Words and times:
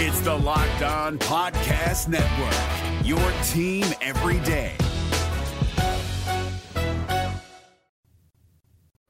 It's 0.00 0.20
the 0.20 0.32
Locked 0.32 0.82
On 0.82 1.18
Podcast 1.18 2.06
Network, 2.06 3.04
your 3.04 3.18
team 3.48 3.84
every 4.00 4.38
day. 4.46 4.76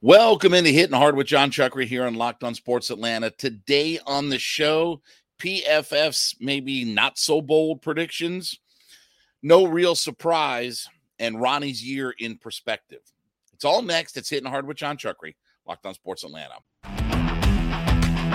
Welcome 0.00 0.54
into 0.54 0.70
Hitting 0.70 0.96
Hard 0.96 1.14
with 1.14 1.26
Jon 1.26 1.50
Chuckery 1.50 1.84
here 1.84 2.06
on 2.06 2.14
Locked 2.14 2.42
On 2.42 2.54
Sports 2.54 2.88
Atlanta. 2.88 3.28
Today 3.28 3.98
on 4.06 4.30
the 4.30 4.38
show, 4.38 5.02
PFF's 5.38 6.34
maybe 6.40 6.86
not 6.86 7.18
so 7.18 7.42
bold 7.42 7.82
predictions, 7.82 8.58
no 9.42 9.66
real 9.66 9.94
surprise, 9.94 10.88
and 11.18 11.38
Ronnie's 11.38 11.84
year 11.84 12.14
in 12.18 12.38
perspective. 12.38 13.02
It's 13.52 13.66
all 13.66 13.82
next. 13.82 14.16
It's 14.16 14.30
Hitting 14.30 14.48
Hard 14.48 14.66
with 14.66 14.78
Jon 14.78 14.96
Chuckery, 14.96 15.34
Locked 15.66 15.84
On 15.84 15.92
Sports 15.92 16.24
Atlanta. 16.24 16.54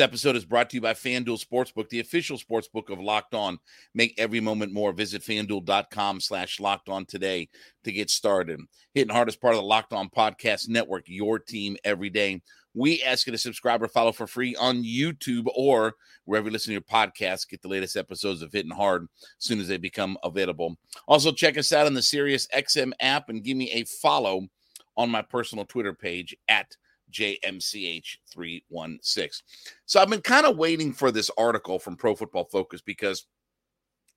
This 0.00 0.06
episode 0.06 0.36
is 0.36 0.46
brought 0.46 0.70
to 0.70 0.78
you 0.78 0.80
by 0.80 0.94
FanDuel 0.94 1.44
Sportsbook, 1.44 1.90
the 1.90 2.00
official 2.00 2.38
sportsbook 2.38 2.88
of 2.88 2.98
Locked 2.98 3.34
On. 3.34 3.58
Make 3.92 4.14
every 4.16 4.40
moment 4.40 4.72
more. 4.72 4.94
Visit 4.94 5.20
fanduel.com 5.20 6.20
slash 6.20 6.58
locked 6.58 6.88
on 6.88 7.04
today 7.04 7.50
to 7.84 7.92
get 7.92 8.08
started. 8.08 8.60
Hitting 8.94 9.12
hard 9.12 9.28
part 9.42 9.54
of 9.54 9.60
the 9.60 9.66
Locked 9.66 9.92
On 9.92 10.08
Podcast 10.08 10.70
Network, 10.70 11.04
your 11.06 11.38
team 11.38 11.76
every 11.84 12.08
day. 12.08 12.40
We 12.72 13.02
ask 13.02 13.26
you 13.26 13.32
to 13.32 13.36
subscribe 13.36 13.82
or 13.82 13.88
follow 13.88 14.12
for 14.12 14.26
free 14.26 14.56
on 14.56 14.82
YouTube 14.82 15.48
or 15.54 15.96
wherever 16.24 16.48
you 16.48 16.52
listen 16.54 16.70
to 16.70 16.72
your 16.72 16.80
podcast. 16.80 17.50
Get 17.50 17.60
the 17.60 17.68
latest 17.68 17.94
episodes 17.94 18.40
of 18.40 18.52
Hitting 18.52 18.70
Hard 18.70 19.06
as 19.20 19.44
soon 19.44 19.60
as 19.60 19.68
they 19.68 19.76
become 19.76 20.16
available. 20.24 20.78
Also, 21.08 21.30
check 21.30 21.58
us 21.58 21.74
out 21.74 21.84
on 21.84 21.92
the 21.92 22.00
Sirius 22.00 22.48
XM 22.56 22.92
app 23.00 23.28
and 23.28 23.44
give 23.44 23.58
me 23.58 23.70
a 23.72 23.84
follow 23.84 24.48
on 24.96 25.10
my 25.10 25.20
personal 25.20 25.66
Twitter 25.66 25.92
page 25.92 26.34
at 26.48 26.74
JMCH316. 27.10 29.42
So 29.86 30.00
I've 30.00 30.10
been 30.10 30.20
kind 30.20 30.46
of 30.46 30.56
waiting 30.56 30.92
for 30.92 31.10
this 31.10 31.30
article 31.36 31.78
from 31.78 31.96
Pro 31.96 32.14
Football 32.14 32.44
Focus 32.44 32.80
because 32.80 33.26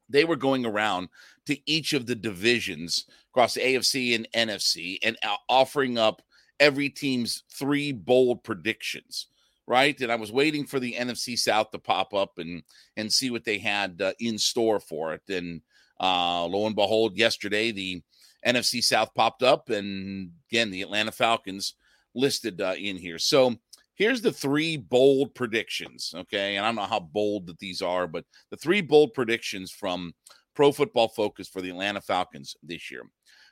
they 0.09 0.25
were 0.25 0.35
going 0.35 0.65
around 0.65 1.09
to 1.45 1.57
each 1.69 1.93
of 1.93 2.05
the 2.05 2.15
divisions 2.15 3.05
across 3.31 3.53
the 3.53 3.61
AFC 3.61 4.15
and 4.15 4.27
NFC 4.35 4.97
and 5.03 5.17
offering 5.49 5.97
up 5.97 6.21
every 6.59 6.89
team's 6.89 7.43
three 7.51 7.91
bold 7.91 8.43
predictions 8.43 9.27
right 9.67 9.99
and 10.01 10.11
i 10.11 10.15
was 10.15 10.31
waiting 10.31 10.65
for 10.65 10.79
the 10.79 10.95
nfc 10.99 11.37
south 11.37 11.71
to 11.71 11.79
pop 11.79 12.13
up 12.13 12.37
and 12.37 12.63
and 12.97 13.11
see 13.11 13.29
what 13.29 13.43
they 13.43 13.57
had 13.57 14.01
uh, 14.01 14.13
in 14.19 14.37
store 14.37 14.79
for 14.79 15.13
it 15.13 15.21
and 15.29 15.61
uh 15.99 16.45
lo 16.45 16.67
and 16.67 16.75
behold 16.75 17.17
yesterday 17.17 17.71
the 17.71 18.01
nfc 18.45 18.83
south 18.83 19.13
popped 19.15 19.41
up 19.41 19.69
and 19.69 20.31
again 20.49 20.69
the 20.69 20.81
atlanta 20.81 21.11
falcons 21.11 21.75
listed 22.15 22.61
uh, 22.61 22.75
in 22.77 22.97
here. 22.97 23.19
So 23.19 23.55
here's 23.95 24.21
the 24.21 24.31
three 24.31 24.77
bold 24.77 25.33
predictions. 25.35 26.13
Okay. 26.15 26.55
And 26.55 26.65
I 26.65 26.69
don't 26.69 26.75
know 26.75 26.83
how 26.83 26.99
bold 26.99 27.47
that 27.47 27.59
these 27.59 27.81
are, 27.81 28.07
but 28.07 28.25
the 28.51 28.57
three 28.57 28.81
bold 28.81 29.13
predictions 29.13 29.71
from 29.71 30.13
Pro 30.55 30.71
Football 30.71 31.09
Focus 31.09 31.47
for 31.47 31.61
the 31.61 31.69
Atlanta 31.69 32.01
Falcons 32.01 32.55
this 32.63 32.91
year. 32.91 33.03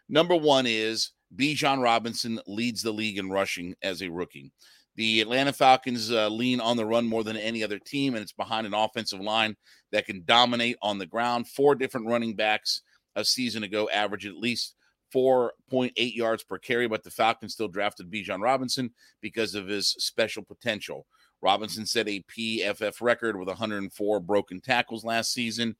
Number 0.10 0.36
one 0.36 0.66
is 0.68 1.12
Bijan 1.36 1.82
Robinson 1.82 2.40
leads 2.46 2.82
the 2.82 2.92
league 2.92 3.18
in 3.18 3.30
rushing 3.30 3.76
as 3.82 4.02
a 4.02 4.10
rookie. 4.10 4.52
The 4.96 5.22
Atlanta 5.22 5.54
Falcons 5.54 6.12
uh, 6.12 6.28
lean 6.28 6.60
on 6.60 6.76
the 6.76 6.86
run 6.86 7.08
more 7.08 7.24
than 7.24 7.38
any 7.38 7.64
other 7.64 7.80
team, 7.80 8.14
and 8.14 8.22
it's 8.22 8.34
behind 8.34 8.68
an 8.68 8.74
offensive 8.74 9.22
line 9.22 9.56
that 9.92 10.06
can 10.06 10.24
dominate 10.26 10.76
on 10.82 10.98
the 10.98 11.06
ground. 11.06 11.48
Four 11.48 11.76
different 11.76 12.08
running 12.08 12.36
backs 12.36 12.82
a 13.16 13.24
season 13.24 13.64
ago 13.64 13.90
averaged 13.90 14.28
at 14.28 14.36
least 14.36 14.76
4.8 15.14 16.16
yards 16.16 16.44
per 16.44 16.58
carry, 16.58 16.88
but 16.88 17.04
the 17.04 17.12
Falcons 17.12 17.54
still 17.54 17.68
drafted 17.68 18.12
Bijan 18.12 18.42
Robinson 18.42 18.92
because 19.22 19.56
of 19.56 19.68
his 19.68 19.90
special 19.90 20.44
potential. 20.44 21.06
Robinson 21.42 21.86
set 21.86 22.08
a 22.08 22.24
PFF 22.36 23.02
record 23.02 23.38
with 23.38 23.48
104 23.48 24.20
broken 24.20 24.62
tackles 24.62 25.04
last 25.04 25.34
season 25.34 25.76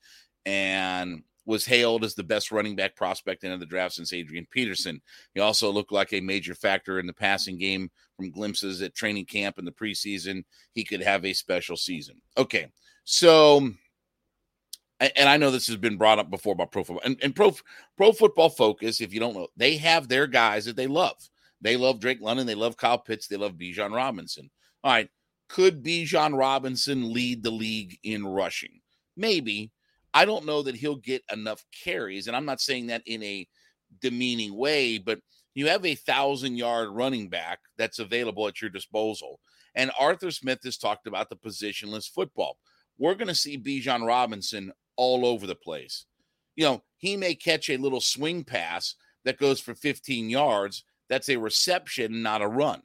and 0.46 1.24
was 1.46 1.66
hailed 1.66 2.04
as 2.04 2.16
the 2.16 2.24
best 2.24 2.52
running 2.52 2.76
back 2.76 2.96
prospect 2.96 3.44
in 3.44 3.60
the 3.60 3.66
draft 3.66 3.96
since 3.96 4.14
Adrian 4.14 4.48
Peterson. 4.52 5.02
He 5.34 5.40
also 5.42 5.72
looked 5.72 5.92
like 5.92 6.14
a 6.14 6.22
major 6.22 6.54
factor 6.54 7.00
in 7.00 7.08
the 7.08 7.14
passing 7.14 7.58
game 7.58 7.90
from 8.16 8.32
glimpses 8.32 8.82
at 8.82 8.96
training 8.96 9.26
camp 9.26 9.58
in 9.58 9.66
the 9.66 9.72
preseason. 9.72 10.44
He 10.74 10.84
could 10.84 11.02
have 11.02 11.26
a 11.26 11.34
special 11.34 11.78
season. 11.78 12.22
Okay, 12.38 12.68
so 13.04 13.72
and 15.16 15.28
I 15.28 15.38
know 15.38 15.52
this 15.52 15.68
has 15.68 15.78
been 15.78 15.98
brought 15.98 16.20
up 16.20 16.30
before 16.30 16.56
by 16.56 16.66
pro 16.66 16.84
football 16.84 17.04
and, 17.04 17.18
and 17.24 17.36
pro 17.36 17.56
pro 17.98 18.12
football 18.12 18.50
focus. 18.50 19.02
If 19.02 19.14
you 19.14 19.20
don't 19.20 19.36
know, 19.36 19.48
they 19.58 19.78
have 19.78 20.08
their 20.08 20.28
guys 20.28 20.66
that 20.66 20.76
they 20.76 20.88
love. 20.88 21.18
They 21.62 21.78
love 21.78 22.00
Drake 22.00 22.22
London. 22.22 22.48
They 22.48 22.56
love 22.56 22.78
Kyle 22.78 22.98
Pitts. 22.98 23.28
They 23.28 23.38
love 23.38 23.54
Bijan 23.54 23.96
Robinson. 23.96 24.50
All 24.84 24.92
right, 24.92 25.10
could 25.50 25.84
Bijan 25.84 26.38
Robinson 26.38 27.14
lead 27.14 27.44
the 27.44 27.52
league 27.52 27.98
in 28.04 28.26
rushing? 28.26 28.80
Maybe. 29.18 29.72
I 30.14 30.26
don't 30.26 30.46
know 30.46 30.62
that 30.64 30.76
he'll 30.76 30.98
get 30.98 31.24
enough 31.32 31.64
carries, 31.72 32.28
and 32.28 32.36
I'm 32.36 32.46
not 32.46 32.60
saying 32.60 32.88
that 32.88 33.02
in 33.06 33.24
a 33.24 33.48
demeaning 34.02 34.56
way, 34.56 34.98
but 34.98 35.20
you 35.54 35.68
have 35.68 35.86
a 35.86 35.96
thousand 35.96 36.58
yard 36.58 36.90
running 36.92 37.30
back 37.30 37.60
that's 37.78 38.00
available 38.00 38.48
at 38.48 38.62
your 38.62 38.70
disposal. 38.70 39.40
And 39.76 39.92
Arthur 40.00 40.32
Smith 40.32 40.60
has 40.64 40.78
talked 40.78 41.08
about 41.08 41.30
the 41.30 41.38
positionless 41.38 42.10
football. 42.10 42.58
We're 42.98 43.16
going 43.16 43.30
to 43.30 43.36
see 43.36 43.58
Bijan 43.58 44.06
Robinson 44.06 44.72
all 45.02 45.26
over 45.26 45.48
the 45.48 45.56
place. 45.56 46.06
You 46.56 46.66
know, 46.66 46.84
he 46.98 47.18
may 47.18 47.34
catch 47.34 47.72
a 47.72 47.78
little 47.78 48.00
swing 48.00 48.44
pass 48.44 48.94
that 49.26 49.40
goes 49.40 49.60
for 49.60 49.74
15 49.74 50.30
yards. 50.30 50.84
That's 51.10 51.28
a 51.28 51.38
reception, 51.38 52.22
not 52.22 52.44
a 52.44 52.48
run. 52.48 52.84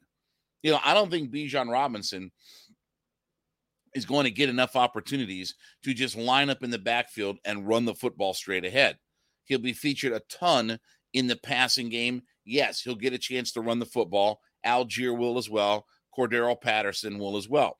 You 0.62 0.72
know, 0.72 0.80
I 0.82 0.94
don't 0.94 1.10
think 1.10 1.30
Bijan 1.30 1.70
Robinson 1.70 2.32
is 3.94 4.06
going 4.06 4.24
to 4.24 4.30
get 4.30 4.48
enough 4.48 4.76
opportunities 4.76 5.56
to 5.84 5.92
just 5.92 6.16
line 6.16 6.48
up 6.48 6.62
in 6.62 6.70
the 6.70 6.78
backfield 6.78 7.36
and 7.44 7.68
run 7.68 7.84
the 7.84 7.94
football 7.94 8.32
straight 8.32 8.64
ahead. 8.64 8.96
He'll 9.44 9.58
be 9.58 9.74
featured 9.74 10.14
a 10.14 10.22
ton 10.30 10.78
in 11.12 11.26
the 11.26 11.36
passing 11.36 11.90
game. 11.90 12.22
Yes, 12.46 12.80
he'll 12.80 12.94
get 12.94 13.12
a 13.12 13.18
chance 13.18 13.52
to 13.52 13.60
run 13.60 13.78
the 13.78 13.84
football. 13.84 14.40
Allgeier 14.64 15.16
will 15.16 15.36
as 15.36 15.50
well. 15.50 15.84
Cordarrelle 16.16 16.60
Patterson 16.60 17.18
will 17.18 17.36
as 17.36 17.46
well. 17.46 17.76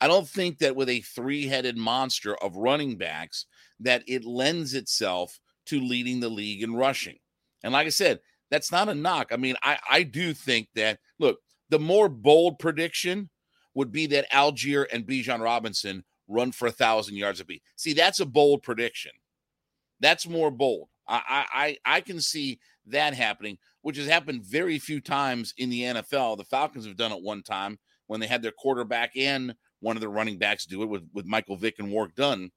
I 0.00 0.06
don't 0.06 0.28
think 0.28 0.58
that 0.58 0.76
with 0.76 0.88
a 0.88 1.00
three-headed 1.00 1.76
monster 1.76 2.36
of 2.36 2.56
running 2.56 2.96
backs 2.96 3.46
that 3.80 4.02
it 4.06 4.24
lends 4.24 4.74
itself 4.74 5.40
to 5.66 5.80
leading 5.80 6.20
the 6.20 6.28
league 6.28 6.62
in 6.62 6.74
rushing. 6.74 7.18
And 7.62 7.72
like 7.72 7.86
I 7.86 7.90
said, 7.90 8.20
that's 8.50 8.72
not 8.72 8.88
a 8.88 8.94
knock. 8.94 9.28
I 9.32 9.36
mean, 9.36 9.56
I, 9.62 9.78
I 9.90 10.02
do 10.04 10.32
think 10.32 10.68
that 10.74 10.98
look, 11.18 11.38
the 11.68 11.78
more 11.78 12.08
bold 12.08 12.58
prediction 12.58 13.28
would 13.74 13.92
be 13.92 14.06
that 14.06 14.30
Allgeier 14.32 14.86
and 14.92 15.06
Bijan 15.06 15.40
Robinson 15.40 16.04
run 16.26 16.52
for 16.52 16.66
a 16.66 16.72
thousand 16.72 17.16
yards 17.16 17.40
apiece. 17.40 17.60
See, 17.76 17.92
that's 17.92 18.20
a 18.20 18.26
bold 18.26 18.62
prediction. 18.62 19.12
That's 20.00 20.28
more 20.28 20.50
bold. 20.50 20.88
I, 21.08 21.46
I 21.84 21.96
I 21.96 22.00
can 22.02 22.20
see 22.20 22.60
that 22.86 23.14
happening, 23.14 23.58
which 23.82 23.96
has 23.96 24.06
happened 24.06 24.44
very 24.44 24.78
few 24.78 25.00
times 25.00 25.54
in 25.56 25.70
the 25.70 25.82
NFL. 25.82 26.36
The 26.36 26.44
Falcons 26.44 26.86
have 26.86 26.96
done 26.96 27.12
it 27.12 27.22
one 27.22 27.42
time 27.42 27.78
when 28.06 28.20
they 28.20 28.26
had 28.26 28.42
their 28.42 28.52
quarterback 28.52 29.12
and 29.16 29.54
one 29.80 29.96
of 29.96 30.00
the 30.00 30.08
running 30.08 30.38
backs 30.38 30.66
do 30.66 30.82
it 30.82 30.88
with, 30.88 31.02
with 31.12 31.26
Michael 31.26 31.56
Vick 31.56 31.76
and 31.78 31.90
Warrick 31.90 32.14
Dunn. 32.14 32.50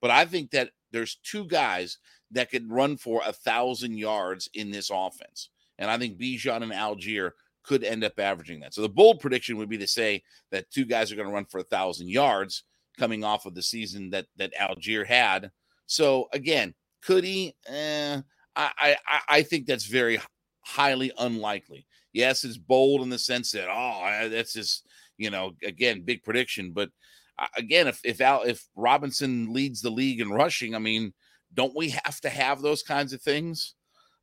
But 0.00 0.10
I 0.10 0.24
think 0.24 0.50
that 0.52 0.70
there's 0.92 1.18
two 1.22 1.44
guys 1.44 1.98
that 2.30 2.50
could 2.50 2.70
run 2.70 2.96
for 2.96 3.22
a 3.26 3.32
thousand 3.32 3.98
yards 3.98 4.48
in 4.54 4.70
this 4.70 4.90
offense. 4.92 5.50
And 5.78 5.90
I 5.90 5.98
think 5.98 6.18
Bijan 6.18 6.62
and 6.62 6.72
Allgeier 6.72 7.32
could 7.62 7.84
end 7.84 8.04
up 8.04 8.18
averaging 8.18 8.60
that. 8.60 8.74
So 8.74 8.82
the 8.82 8.88
bold 8.88 9.20
prediction 9.20 9.56
would 9.58 9.68
be 9.68 9.78
to 9.78 9.86
say 9.86 10.22
that 10.50 10.70
two 10.70 10.84
guys 10.84 11.12
are 11.12 11.16
going 11.16 11.28
to 11.28 11.34
run 11.34 11.44
for 11.44 11.60
a 11.60 11.64
thousand 11.64 12.08
yards 12.08 12.64
coming 12.98 13.22
off 13.24 13.46
of 13.46 13.54
the 13.54 13.62
season 13.62 14.10
that 14.10 14.26
that 14.36 14.54
Allgeier 14.54 15.06
had. 15.06 15.50
So 15.86 16.28
again, 16.32 16.74
could 17.02 17.24
he? 17.24 17.54
Eh, 17.66 18.20
I, 18.56 18.96
I 19.06 19.20
I 19.28 19.42
think 19.42 19.66
that's 19.66 19.86
very 19.86 20.18
highly 20.62 21.12
unlikely. 21.18 21.86
Yes, 22.12 22.42
it's 22.42 22.56
bold 22.56 23.02
in 23.02 23.10
the 23.10 23.18
sense 23.18 23.52
that 23.52 23.68
oh, 23.70 24.28
that's 24.28 24.54
just 24.54 24.86
you 25.18 25.30
know, 25.30 25.52
again, 25.62 26.02
big 26.02 26.22
prediction. 26.22 26.72
But 26.72 26.90
uh, 27.38 27.46
again, 27.56 27.86
if 27.86 28.00
if 28.04 28.20
Al, 28.20 28.42
if 28.42 28.64
Robinson 28.74 29.52
leads 29.52 29.82
the 29.82 29.90
league 29.90 30.20
in 30.20 30.30
rushing, 30.30 30.74
I 30.74 30.78
mean, 30.78 31.12
don't 31.52 31.76
we 31.76 31.90
have 31.90 32.20
to 32.22 32.30
have 32.30 32.62
those 32.62 32.82
kinds 32.82 33.12
of 33.12 33.20
things? 33.20 33.74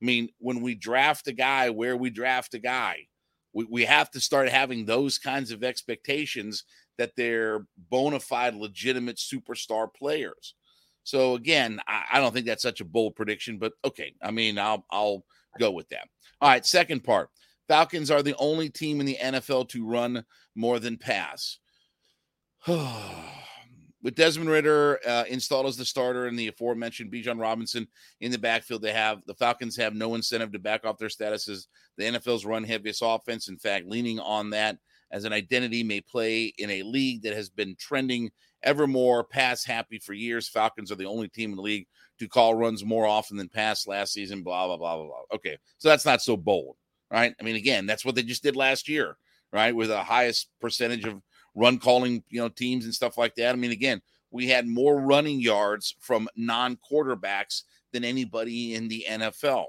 I 0.01 0.06
mean, 0.06 0.30
when 0.39 0.62
we 0.62 0.75
draft 0.75 1.27
a 1.27 1.33
guy, 1.33 1.69
where 1.69 1.95
we 1.95 2.09
draft 2.09 2.53
a 2.53 2.59
guy, 2.59 3.07
we, 3.53 3.65
we 3.65 3.86
have 3.86 4.12
to 4.12 4.19
start 4.19 4.50
having 4.50 4.86
those 4.86 5.18
kinds 5.18 5.51
of 5.51 5.63
expectations 5.63 6.63
that 6.97 7.15
they're 7.15 7.65
bona 7.89 8.19
fide, 8.19 8.56
legitimate 8.56 9.18
superstar 9.18 9.88
players. 9.94 10.56
So 11.03 11.36
again, 11.36 11.80
I, 11.88 12.03
I 12.13 12.19
don't 12.19 12.33
think 12.33 12.45
that's 12.45 12.63
such 12.63 12.81
a 12.81 12.86
bold 12.86 13.15
prediction, 13.15 13.57
but 13.57 13.74
okay. 13.83 14.13
I 14.21 14.31
mean, 14.31 14.57
I'll 14.57 14.86
I'll 14.92 15.24
go 15.59 15.71
with 15.71 15.88
that. 15.89 16.07
All 16.42 16.50
right, 16.50 16.65
second 16.65 17.03
part. 17.03 17.30
Falcons 17.67 18.12
are 18.12 18.23
the 18.23 18.35
only 18.38 18.69
team 18.69 19.00
in 19.00 19.06
the 19.06 19.17
NFL 19.21 19.69
to 19.69 19.85
run 19.85 20.23
more 20.56 20.79
than 20.79 20.97
pass. 20.97 21.57
with 22.67 24.15
Desmond 24.15 24.51
Ridder 24.51 25.00
uh, 25.07 25.23
installed 25.27 25.65
as 25.65 25.77
the 25.77 25.83
starter 25.83 26.27
and 26.27 26.38
the 26.38 26.47
aforementioned 26.47 27.12
Bijan 27.12 27.41
Robinson 27.41 27.88
in 28.21 28.31
the 28.31 28.38
backfield, 28.38 28.83
they 28.83 28.94
have 28.94 29.21
the 29.25 29.33
Falcons 29.33 29.75
have 29.77 29.95
no 29.95 30.13
incentive 30.13 30.51
to 30.51 30.59
back 30.59 30.85
off 30.85 31.00
their 31.00 31.09
status 31.09 31.47
as 31.47 31.67
the 31.97 32.03
NFL's 32.03 32.45
run 32.45 32.63
heaviest 32.63 33.01
offense. 33.03 33.47
In 33.47 33.57
fact, 33.57 33.88
leaning 33.88 34.19
on 34.19 34.51
that 34.51 34.77
as 35.11 35.23
an 35.23 35.33
identity 35.33 35.83
may 35.83 36.01
play 36.01 36.53
in 36.59 36.69
a 36.69 36.83
league 36.83 37.23
that 37.23 37.35
has 37.35 37.50
been 37.50 37.75
trending 37.79 38.29
ever 38.61 38.85
more 38.85 39.23
pass 39.23 39.65
happy 39.65 39.97
for 39.97 40.13
years. 40.13 40.50
Falcons 40.50 40.91
are 40.91 40.95
the 40.95 41.06
only 41.06 41.27
team 41.27 41.51
in 41.51 41.56
the 41.56 41.61
league 41.61 41.88
to 42.19 42.27
call 42.27 42.53
runs 42.53 42.85
more 42.85 43.07
often 43.07 43.38
than 43.38 43.50
pass 43.50 43.88
last 43.88 44.13
season. 44.13 44.44
Blah 44.44 44.68
blah 44.68 44.77
blah 44.77 44.97
blah 44.97 45.06
blah. 45.06 45.21
Okay, 45.33 45.57
so 45.79 45.89
that's 45.89 46.06
not 46.06 46.21
so 46.21 46.38
bold, 46.38 46.75
right? 47.12 47.34
I 47.40 47.44
mean, 47.44 47.56
again, 47.56 47.86
that's 47.86 48.06
what 48.06 48.16
they 48.16 48.24
just 48.24 48.44
did 48.44 48.56
last 48.56 48.90
year, 48.90 49.18
right? 49.52 49.75
With 49.75 49.90
the 49.90 50.04
highest 50.04 50.50
percentage 50.60 51.06
of 51.06 51.22
run 51.56 51.80
calling, 51.80 52.24
you 52.30 52.40
know, 52.40 52.50
teams 52.50 52.86
and 52.86 52.94
stuff 52.94 53.18
like 53.18 53.36
that. 53.36 53.54
I 53.54 53.56
mean, 53.57 53.72
again, 53.72 54.02
we 54.31 54.48
had 54.48 54.68
more 54.68 55.00
running 55.00 55.40
yards 55.40 55.96
from 56.00 56.28
non 56.36 56.78
quarterbacks 56.92 57.63
than 57.94 58.04
anybody 58.04 58.75
in 58.75 58.88
the 58.88 59.06
NFL. 59.10 59.68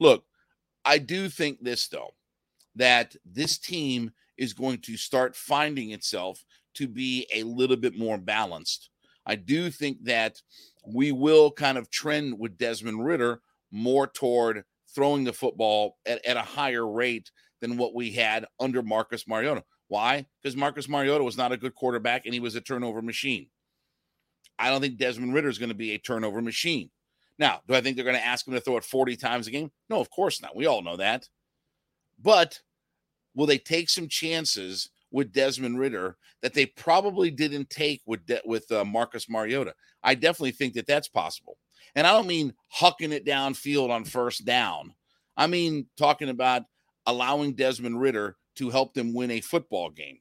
Look, 0.00 0.24
I 0.84 0.98
do 0.98 1.28
think 1.28 1.62
this, 1.62 1.86
though, 1.88 2.10
that 2.74 3.14
this 3.24 3.58
team 3.58 4.10
is 4.36 4.52
going 4.52 4.78
to 4.78 4.96
start 4.96 5.36
finding 5.36 5.92
itself 5.92 6.44
to 6.74 6.88
be 6.88 7.26
a 7.32 7.44
little 7.44 7.76
bit 7.76 7.96
more 7.96 8.18
balanced. 8.18 8.90
I 9.26 9.36
do 9.36 9.70
think 9.70 10.04
that 10.04 10.42
we 10.86 11.12
will 11.12 11.50
kind 11.50 11.78
of 11.78 11.90
trend 11.90 12.38
with 12.38 12.58
Desmond 12.58 13.04
Ridder 13.04 13.40
more 13.70 14.06
toward 14.06 14.64
throwing 14.94 15.24
the 15.24 15.32
football 15.32 15.96
at, 16.06 16.24
at 16.24 16.36
a 16.36 16.42
higher 16.42 16.86
rate 16.86 17.30
than 17.60 17.76
what 17.76 17.94
we 17.94 18.10
had 18.10 18.46
under 18.60 18.82
Marcus 18.82 19.26
Mariota. 19.26 19.64
Why? 19.88 20.26
Because 20.42 20.56
Marcus 20.56 20.88
Mariota 20.88 21.24
was 21.24 21.36
not 21.36 21.52
a 21.52 21.56
good 21.56 21.74
quarterback 21.74 22.24
and 22.24 22.34
he 22.34 22.40
was 22.40 22.54
a 22.54 22.60
turnover 22.60 23.02
machine. 23.02 23.48
I 24.58 24.70
don't 24.70 24.80
think 24.80 24.98
Desmond 24.98 25.34
Ridder 25.34 25.48
is 25.48 25.58
going 25.58 25.70
to 25.70 25.74
be 25.74 25.92
a 25.92 25.98
turnover 25.98 26.40
machine. 26.40 26.90
Now, 27.38 27.60
do 27.66 27.74
I 27.74 27.80
think 27.80 27.96
they're 27.96 28.04
going 28.04 28.16
to 28.16 28.24
ask 28.24 28.46
him 28.46 28.54
to 28.54 28.60
throw 28.60 28.76
it 28.76 28.84
40 28.84 29.16
times 29.16 29.46
a 29.46 29.50
game? 29.50 29.72
No, 29.90 30.00
of 30.00 30.10
course 30.10 30.40
not. 30.40 30.54
We 30.54 30.66
all 30.66 30.82
know 30.82 30.96
that. 30.96 31.28
But 32.22 32.60
will 33.34 33.46
they 33.46 33.58
take 33.58 33.90
some 33.90 34.08
chances 34.08 34.90
with 35.10 35.32
Desmond 35.32 35.78
Ridder 35.78 36.16
that 36.42 36.54
they 36.54 36.66
probably 36.66 37.30
didn't 37.30 37.70
take 37.70 38.02
with 38.06 38.24
De- 38.26 38.42
with 38.44 38.70
uh, 38.70 38.84
Marcus 38.84 39.28
Mariota? 39.28 39.74
I 40.02 40.14
definitely 40.14 40.52
think 40.52 40.74
that 40.74 40.86
that's 40.86 41.08
possible. 41.08 41.56
And 41.96 42.06
I 42.06 42.12
don't 42.12 42.26
mean 42.26 42.54
hucking 42.76 43.12
it 43.12 43.24
downfield 43.24 43.90
on 43.90 44.04
first 44.04 44.44
down. 44.44 44.94
I 45.36 45.46
mean 45.46 45.86
talking 45.96 46.28
about 46.28 46.62
allowing 47.06 47.54
Desmond 47.54 48.00
Ridder 48.00 48.36
to 48.56 48.70
help 48.70 48.94
them 48.94 49.14
win 49.14 49.30
a 49.30 49.40
football 49.40 49.90
game. 49.90 50.18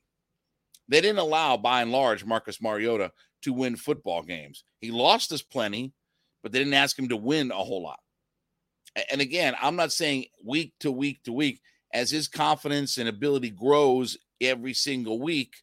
They 0.88 1.02
didn't 1.02 1.20
allow, 1.20 1.58
by 1.58 1.82
and 1.82 1.92
large, 1.92 2.26
Marcus 2.26 2.62
Mariota 2.62 3.12
to 3.44 3.54
win 3.54 3.76
football 3.76 4.22
games. 4.22 4.64
He 4.82 4.92
lost 4.92 5.32
us 5.32 5.42
plenty, 5.42 5.94
but 6.42 6.52
they 6.52 6.60
didn't 6.60 6.74
ask 6.74 6.98
him 6.98 7.10
to 7.10 7.18
win 7.18 7.52
a 7.52 7.56
whole 7.56 7.84
lot. 7.84 8.00
And 9.12 9.22
again, 9.22 9.56
I'm 9.62 9.76
not 9.76 9.92
saying 9.92 10.26
week 10.44 10.74
to 10.82 10.92
week 10.92 11.24
to 11.24 11.34
week, 11.34 11.62
as 11.94 12.12
his 12.12 12.28
confidence 12.28 12.98
and 12.98 13.08
ability 13.08 13.52
grows 13.52 14.18
every 14.42 14.74
single 14.74 15.20
week. 15.20 15.54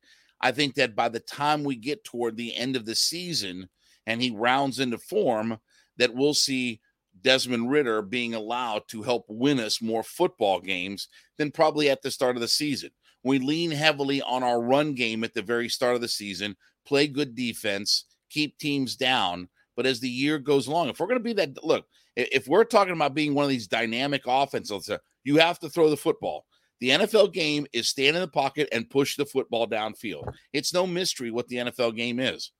I 0.41 0.53
think 0.53 0.75
that 0.77 0.97
by 0.97 1.09
the 1.09 1.21
time 1.21 1.65
we 1.65 1.77
get 1.77 2.03
toward 2.03 2.37
the 2.37 2.57
end 2.57 2.77
of 2.77 2.87
the 2.87 2.95
season 2.95 3.69
and 4.07 4.23
he 4.23 4.31
rounds 4.31 4.81
into 4.81 4.99
form, 4.99 5.59
that 6.01 6.15
we'll 6.15 6.35
see 6.35 6.81
Desmond 7.21 7.71
Ridder 7.71 8.01
being 8.01 8.35
allowed 8.35 8.89
to 8.89 9.03
help 9.03 9.27
win 9.29 9.61
us 9.61 9.83
more 9.83 10.03
football 10.03 10.59
games 10.59 11.09
than 11.37 11.51
probably 11.51 11.91
at 11.91 12.01
the 12.01 12.11
start 12.11 12.37
of 12.37 12.41
the 12.41 12.49
season. 12.49 12.91
We 13.23 13.39
lean 13.39 13.71
heavily 13.71 14.23
on 14.23 14.43
our 14.43 14.63
run 14.63 14.95
game 14.95 15.25
at 15.25 15.35
the 15.35 15.43
very 15.43 15.69
start 15.69 15.95
of 15.95 16.01
the 16.01 16.09
season, 16.09 16.57
play 16.87 17.07
good 17.07 17.35
defense, 17.35 18.07
keep 18.31 18.57
teams 18.57 18.97
down. 18.97 19.49
But 19.77 19.85
as 19.85 20.01
the 20.01 20.09
year 20.09 20.39
goes 20.39 20.67
along, 20.67 20.89
if 20.89 20.99
we're 20.99 21.07
going 21.07 21.19
to 21.19 21.25
be 21.25 21.35
that, 21.35 21.63
look, 21.63 21.87
if 22.17 22.49
we're 22.49 22.65
talking 22.65 22.95
about 22.95 23.15
being 23.15 23.35
one 23.35 23.45
of 23.45 23.51
these 23.51 23.69
dynamic 23.69 24.23
offenses, 24.27 24.89
uh, 24.89 24.99
you 25.25 25.37
have 25.37 25.59
to 25.59 25.69
throw 25.69 25.91
the 25.91 25.97
football. 25.97 26.47
The 26.81 26.91
NFL 26.91 27.35
game 27.35 27.67
is 27.75 27.89
stand 27.89 28.17
in 28.17 28.23
the 28.23 28.29
pocket 28.29 28.69
and 28.73 28.89
push 28.89 29.17
the 29.17 29.27
football 29.27 29.67
downfield. 29.67 30.33
It's 30.55 30.73
no 30.73 30.87
mystery 30.87 31.31
what 31.31 31.47
the 31.49 31.57
NFL 31.57 31.95
game 31.95 32.19
is. 32.19 32.53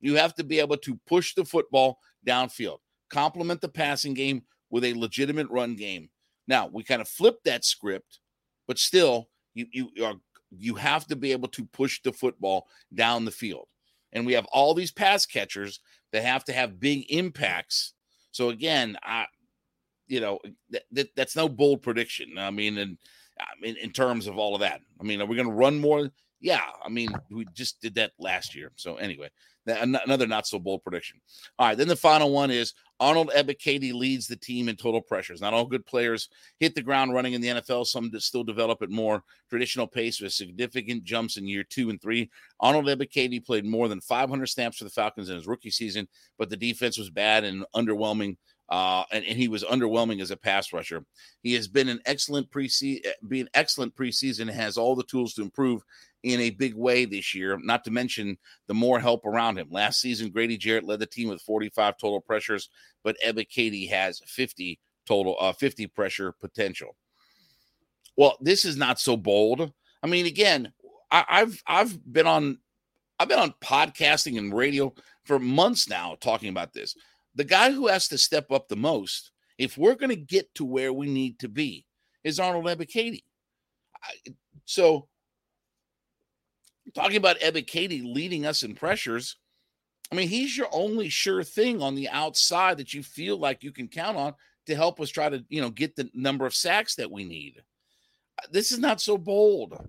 You 0.00 0.16
have 0.16 0.34
to 0.36 0.44
be 0.44 0.60
able 0.60 0.78
to 0.78 0.98
push 1.06 1.34
the 1.34 1.44
football 1.44 1.98
downfield 2.26 2.78
complement 3.10 3.60
the 3.60 3.68
passing 3.68 4.14
game 4.14 4.42
with 4.70 4.84
a 4.84 4.94
legitimate 4.94 5.48
run 5.50 5.74
game. 5.74 6.08
Now 6.48 6.68
we 6.72 6.82
kind 6.82 7.02
of 7.02 7.08
flip 7.08 7.38
that 7.44 7.64
script, 7.64 8.20
but 8.66 8.78
still, 8.78 9.28
you 9.54 9.66
you 9.72 10.04
are 10.04 10.14
you 10.50 10.74
have 10.76 11.06
to 11.08 11.16
be 11.16 11.32
able 11.32 11.48
to 11.48 11.64
push 11.66 12.00
the 12.02 12.12
football 12.12 12.66
down 12.94 13.24
the 13.24 13.30
field. 13.30 13.68
And 14.12 14.26
we 14.26 14.32
have 14.32 14.46
all 14.46 14.74
these 14.74 14.90
pass 14.90 15.26
catchers 15.26 15.80
that 16.12 16.24
have 16.24 16.44
to 16.44 16.52
have 16.52 16.80
big 16.80 17.04
impacts. 17.10 17.92
So 18.32 18.48
again, 18.48 18.96
I 19.02 19.26
you 20.08 20.20
know 20.20 20.38
that, 20.70 20.84
that 20.92 21.08
that's 21.14 21.36
no 21.36 21.48
bold 21.48 21.82
prediction. 21.82 22.38
I 22.38 22.50
mean, 22.50 22.78
and 22.78 22.96
I 23.38 23.60
mean 23.60 23.76
in 23.76 23.90
terms 23.90 24.26
of 24.26 24.38
all 24.38 24.54
of 24.54 24.60
that. 24.60 24.80
I 25.00 25.04
mean, 25.04 25.20
are 25.20 25.26
we 25.26 25.36
going 25.36 25.48
to 25.48 25.54
run 25.54 25.78
more? 25.78 26.10
Yeah, 26.40 26.62
I 26.82 26.88
mean, 26.88 27.10
we 27.30 27.46
just 27.52 27.80
did 27.80 27.94
that 27.96 28.12
last 28.18 28.54
year. 28.54 28.72
So 28.76 28.96
anyway, 28.96 29.28
another 29.66 30.26
not 30.26 30.46
so 30.46 30.58
bold 30.58 30.82
prediction. 30.82 31.20
All 31.58 31.68
right, 31.68 31.76
then 31.76 31.88
the 31.88 31.96
final 31.96 32.30
one 32.30 32.50
is 32.50 32.72
Arnold 32.98 33.30
Ebiketie 33.34 33.92
leads 33.92 34.26
the 34.26 34.36
team 34.36 34.68
in 34.68 34.76
total 34.76 35.00
pressures. 35.00 35.40
Not 35.40 35.54
all 35.54 35.66
good 35.66 35.86
players 35.86 36.28
hit 36.58 36.74
the 36.74 36.82
ground 36.82 37.12
running 37.12 37.34
in 37.34 37.40
the 37.40 37.48
NFL. 37.48 37.86
Some 37.86 38.10
still 38.18 38.44
develop 38.44 38.82
at 38.82 38.90
more 38.90 39.22
traditional 39.48 39.86
pace 39.86 40.20
with 40.20 40.32
significant 40.32 41.04
jumps 41.04 41.36
in 41.36 41.46
year 41.46 41.64
two 41.64 41.90
and 41.90 42.00
three. 42.00 42.30
Arnold 42.58 42.86
Ebiketie 42.86 43.44
played 43.44 43.64
more 43.64 43.88
than 43.88 44.00
500 44.00 44.46
snaps 44.46 44.78
for 44.78 44.84
the 44.84 44.90
Falcons 44.90 45.28
in 45.28 45.36
his 45.36 45.46
rookie 45.46 45.70
season, 45.70 46.08
but 46.38 46.50
the 46.50 46.56
defense 46.56 46.98
was 46.98 47.10
bad 47.10 47.44
and 47.44 47.64
underwhelming. 47.74 48.36
Uh, 48.68 49.02
and, 49.10 49.24
and, 49.24 49.36
he 49.36 49.48
was 49.48 49.64
underwhelming 49.64 50.22
as 50.22 50.30
a 50.30 50.36
pass 50.36 50.72
rusher. 50.72 51.04
He 51.42 51.54
has 51.54 51.66
been 51.66 51.88
an 51.88 51.98
excellent 52.06 52.48
preseason, 52.52 53.00
being 53.26 53.48
excellent 53.52 53.96
preseason, 53.96 54.48
has 54.48 54.78
all 54.78 54.94
the 54.94 55.02
tools 55.02 55.34
to 55.34 55.42
improve 55.42 55.82
in 56.22 56.40
a 56.40 56.50
big 56.50 56.74
way 56.74 57.04
this 57.04 57.34
year, 57.34 57.58
not 57.62 57.84
to 57.84 57.90
mention 57.90 58.36
the 58.66 58.74
more 58.74 59.00
help 59.00 59.24
around 59.24 59.58
him. 59.58 59.68
Last 59.70 60.00
season, 60.00 60.30
Grady 60.30 60.56
Jarrett 60.56 60.84
led 60.84 61.00
the 61.00 61.06
team 61.06 61.28
with 61.28 61.40
45 61.42 61.96
total 61.96 62.20
pressures, 62.20 62.68
but 63.02 63.16
Ebiketie 63.24 63.88
has 63.88 64.20
50 64.26 64.78
total, 65.06 65.36
uh, 65.40 65.52
50 65.52 65.86
pressure 65.88 66.32
potential. 66.40 66.96
Well, 68.16 68.36
this 68.40 68.64
is 68.64 68.76
not 68.76 69.00
so 69.00 69.16
bold. 69.16 69.72
I 70.02 70.06
mean, 70.06 70.26
again, 70.26 70.72
I, 71.10 71.24
I've 71.28 71.62
I've 71.66 72.12
been 72.12 72.26
on 72.26 72.58
I've 73.18 73.28
been 73.28 73.38
on 73.38 73.54
podcasting 73.62 74.38
and 74.38 74.54
radio 74.54 74.94
for 75.24 75.38
months 75.38 75.88
now 75.88 76.16
talking 76.20 76.48
about 76.48 76.72
this. 76.72 76.94
The 77.34 77.44
guy 77.44 77.70
who 77.70 77.86
has 77.86 78.08
to 78.08 78.18
step 78.18 78.50
up 78.50 78.68
the 78.68 78.76
most, 78.76 79.30
if 79.58 79.76
we're 79.76 79.94
going 79.94 80.10
to 80.10 80.16
get 80.16 80.52
to 80.56 80.64
where 80.64 80.92
we 80.92 81.06
need 81.06 81.38
to 81.40 81.48
be, 81.48 81.86
is 82.24 82.40
Arnold 82.40 82.64
Ebiketie. 82.64 83.24
So 84.64 85.08
talking 86.94 87.16
about 87.16 87.40
Ebiketie 87.40 88.02
leading 88.02 88.46
us 88.46 88.62
in 88.62 88.74
pressures. 88.74 89.36
I 90.12 90.16
mean, 90.16 90.28
he's 90.28 90.56
your 90.56 90.68
only 90.72 91.08
sure 91.08 91.44
thing 91.44 91.80
on 91.82 91.94
the 91.94 92.08
outside 92.08 92.78
that 92.78 92.92
you 92.92 93.02
feel 93.02 93.38
like 93.38 93.62
you 93.62 93.72
can 93.72 93.88
count 93.88 94.16
on 94.16 94.34
to 94.66 94.74
help 94.74 95.00
us 95.00 95.10
try 95.10 95.28
to, 95.28 95.44
you 95.48 95.60
know, 95.60 95.70
get 95.70 95.96
the 95.96 96.10
number 96.14 96.46
of 96.46 96.54
sacks 96.54 96.96
that 96.96 97.10
we 97.10 97.24
need. 97.24 97.62
Uh, 98.38 98.46
this 98.50 98.72
is 98.72 98.78
not 98.78 99.00
so 99.00 99.16
bold. 99.16 99.88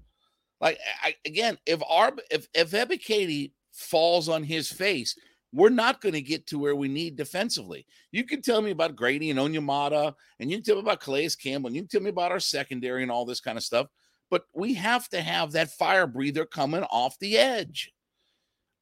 Like 0.60 0.79
I, 1.03 1.15
again, 1.25 1.57
if 1.65 1.81
our 1.89 2.13
if 2.29 2.48
if 2.53 2.71
Ebiketie 2.71 3.51
falls 3.71 4.29
on 4.29 4.43
his 4.43 4.71
face, 4.71 5.17
we're 5.51 5.69
not 5.69 6.01
going 6.01 6.13
to 6.13 6.21
get 6.21 6.45
to 6.48 6.60
where 6.60 6.75
we 6.75 6.88
need 6.88 7.15
defensively. 7.15 7.86
You 8.12 8.24
can 8.24 8.41
tell 8.43 8.62
me 8.62 8.71
about 8.71 8.95
Grady 8.95 9.31
and 9.31 9.39
Onyemata, 9.39 10.13
and 10.39 10.51
you 10.51 10.57
can 10.57 10.63
tell 10.63 10.75
me 10.75 10.81
about 10.81 11.01
Calais 11.01 11.29
Campbell, 11.41 11.67
and 11.67 11.75
you 11.75 11.81
can 11.81 11.89
tell 11.89 12.01
me 12.01 12.10
about 12.10 12.31
our 12.31 12.39
secondary 12.39 13.01
and 13.01 13.12
all 13.12 13.25
this 13.25 13.41
kind 13.41 13.57
of 13.57 13.63
stuff 13.63 13.88
but 14.31 14.45
we 14.53 14.73
have 14.73 15.07
to 15.09 15.21
have 15.21 15.51
that 15.51 15.69
fire 15.69 16.07
breather 16.07 16.45
coming 16.45 16.83
off 16.83 17.19
the 17.19 17.38
edge. 17.38 17.91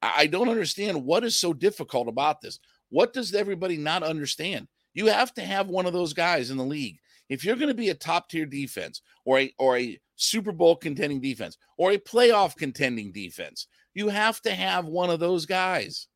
I 0.02 0.28
don't 0.28 0.48
understand 0.48 1.04
what 1.04 1.26
is 1.26 1.36
so 1.36 1.54
difficult 1.54 2.08
about 2.08 2.40
this. 2.40 2.60
What 2.90 3.12
does 3.12 3.34
everybody 3.34 3.76
not 3.76 4.04
understand? 4.04 4.68
You 4.94 5.08
have 5.08 5.34
to 5.34 5.42
have 5.42 5.68
one 5.68 5.88
of 5.88 5.94
those 5.94 6.14
guys 6.14 6.52
in 6.52 6.58
the 6.58 6.64
league. 6.64 7.00
If 7.28 7.44
you're 7.44 7.58
going 7.58 7.70
to 7.70 7.74
be 7.74 7.90
a 7.90 7.96
top 7.96 8.30
tier 8.30 8.46
defense 8.46 9.02
or 9.26 9.40
a 9.40 9.54
or 9.60 9.78
a 9.78 10.00
Super 10.16 10.52
Bowl 10.52 10.76
contending 10.76 11.20
defense 11.20 11.58
or 11.78 11.92
a 11.92 11.98
playoff 11.98 12.56
contending 12.56 13.12
defense, 13.12 13.68
you 13.94 14.10
have 14.10 14.42
to 14.42 14.52
have 14.52 14.86
one 14.86 15.10
of 15.10 15.20
those 15.20 15.46
guys. 15.46 16.08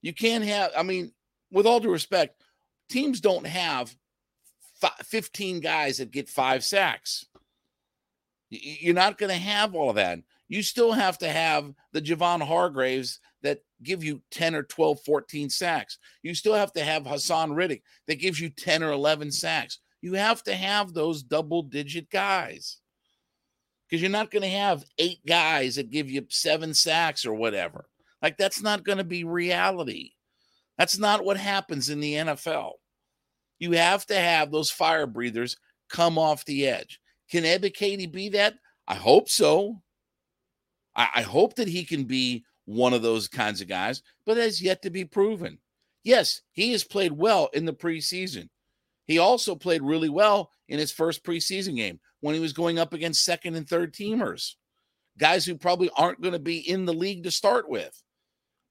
You 0.00 0.12
can't 0.12 0.44
have, 0.44 0.72
I 0.76 0.82
mean, 0.82 1.12
with 1.50 1.66
all 1.66 1.78
due 1.78 1.92
respect, 1.92 2.42
teams 2.88 3.20
don't 3.20 3.46
have 3.46 3.94
15 5.04 5.60
guys 5.60 5.98
that 5.98 6.10
get 6.10 6.28
five 6.28 6.64
sacks. 6.64 7.26
You're 8.54 8.94
not 8.94 9.16
going 9.16 9.30
to 9.32 9.38
have 9.38 9.74
all 9.74 9.88
of 9.88 9.96
that. 9.96 10.18
You 10.48 10.62
still 10.62 10.92
have 10.92 11.16
to 11.18 11.28
have 11.30 11.72
the 11.92 12.02
Javon 12.02 12.42
Hargraves 12.42 13.18
that 13.42 13.60
give 13.82 14.04
you 14.04 14.20
10 14.30 14.54
or 14.54 14.62
12, 14.62 15.00
14 15.02 15.48
sacks. 15.48 15.96
You 16.22 16.34
still 16.34 16.52
have 16.54 16.72
to 16.74 16.84
have 16.84 17.04
Haason 17.04 17.54
Reddick 17.56 17.82
that 18.06 18.20
gives 18.20 18.38
you 18.38 18.50
10 18.50 18.82
or 18.82 18.92
11 18.92 19.32
sacks. 19.32 19.78
You 20.02 20.14
have 20.14 20.42
to 20.44 20.54
have 20.54 20.92
those 20.92 21.22
double 21.22 21.62
digit 21.62 22.10
guys. 22.10 22.78
because 23.88 24.00
you're 24.00 24.10
not 24.10 24.30
going 24.30 24.42
to 24.42 24.48
have 24.48 24.84
eight 24.98 25.20
guys 25.26 25.76
that 25.76 25.90
give 25.90 26.10
you 26.10 26.24
seven 26.30 26.72
sacks 26.72 27.26
or 27.26 27.34
whatever. 27.34 27.86
Like 28.22 28.38
that's 28.38 28.62
not 28.62 28.84
going 28.84 28.98
to 28.98 29.04
be 29.04 29.24
reality. 29.24 30.12
That's 30.78 30.98
not 30.98 31.24
what 31.24 31.36
happens 31.36 31.90
in 31.90 32.00
the 32.00 32.14
NFL. 32.14 32.72
You 33.58 33.72
have 33.72 34.06
to 34.06 34.14
have 34.16 34.50
those 34.50 34.70
fire 34.70 35.06
breathers 35.06 35.58
come 35.90 36.18
off 36.18 36.44
the 36.46 36.66
edge. 36.66 37.00
Can 37.32 37.44
Ebiketie 37.44 38.12
be 38.12 38.28
that? 38.28 38.56
I 38.86 38.94
hope 38.94 39.30
so. 39.30 39.80
I, 40.94 41.08
I 41.16 41.22
hope 41.22 41.54
that 41.54 41.66
he 41.66 41.82
can 41.82 42.04
be 42.04 42.44
one 42.66 42.92
of 42.92 43.00
those 43.00 43.26
kinds 43.26 43.62
of 43.62 43.68
guys, 43.68 44.02
but 44.26 44.36
has 44.36 44.60
yet 44.60 44.82
to 44.82 44.90
be 44.90 45.06
proven. 45.06 45.58
Yes, 46.04 46.42
he 46.52 46.72
has 46.72 46.84
played 46.84 47.12
well 47.12 47.48
in 47.54 47.64
the 47.64 47.72
preseason. 47.72 48.50
He 49.06 49.18
also 49.18 49.54
played 49.54 49.82
really 49.82 50.10
well 50.10 50.50
in 50.68 50.78
his 50.78 50.92
first 50.92 51.24
preseason 51.24 51.74
game 51.74 52.00
when 52.20 52.34
he 52.34 52.40
was 52.40 52.52
going 52.52 52.78
up 52.78 52.92
against 52.92 53.24
second 53.24 53.54
and 53.54 53.66
third 53.66 53.94
teamers, 53.94 54.56
guys 55.18 55.46
who 55.46 55.56
probably 55.56 55.88
aren't 55.96 56.20
going 56.20 56.34
to 56.34 56.38
be 56.38 56.58
in 56.58 56.84
the 56.84 56.92
league 56.92 57.24
to 57.24 57.30
start 57.30 57.66
with. 57.66 57.98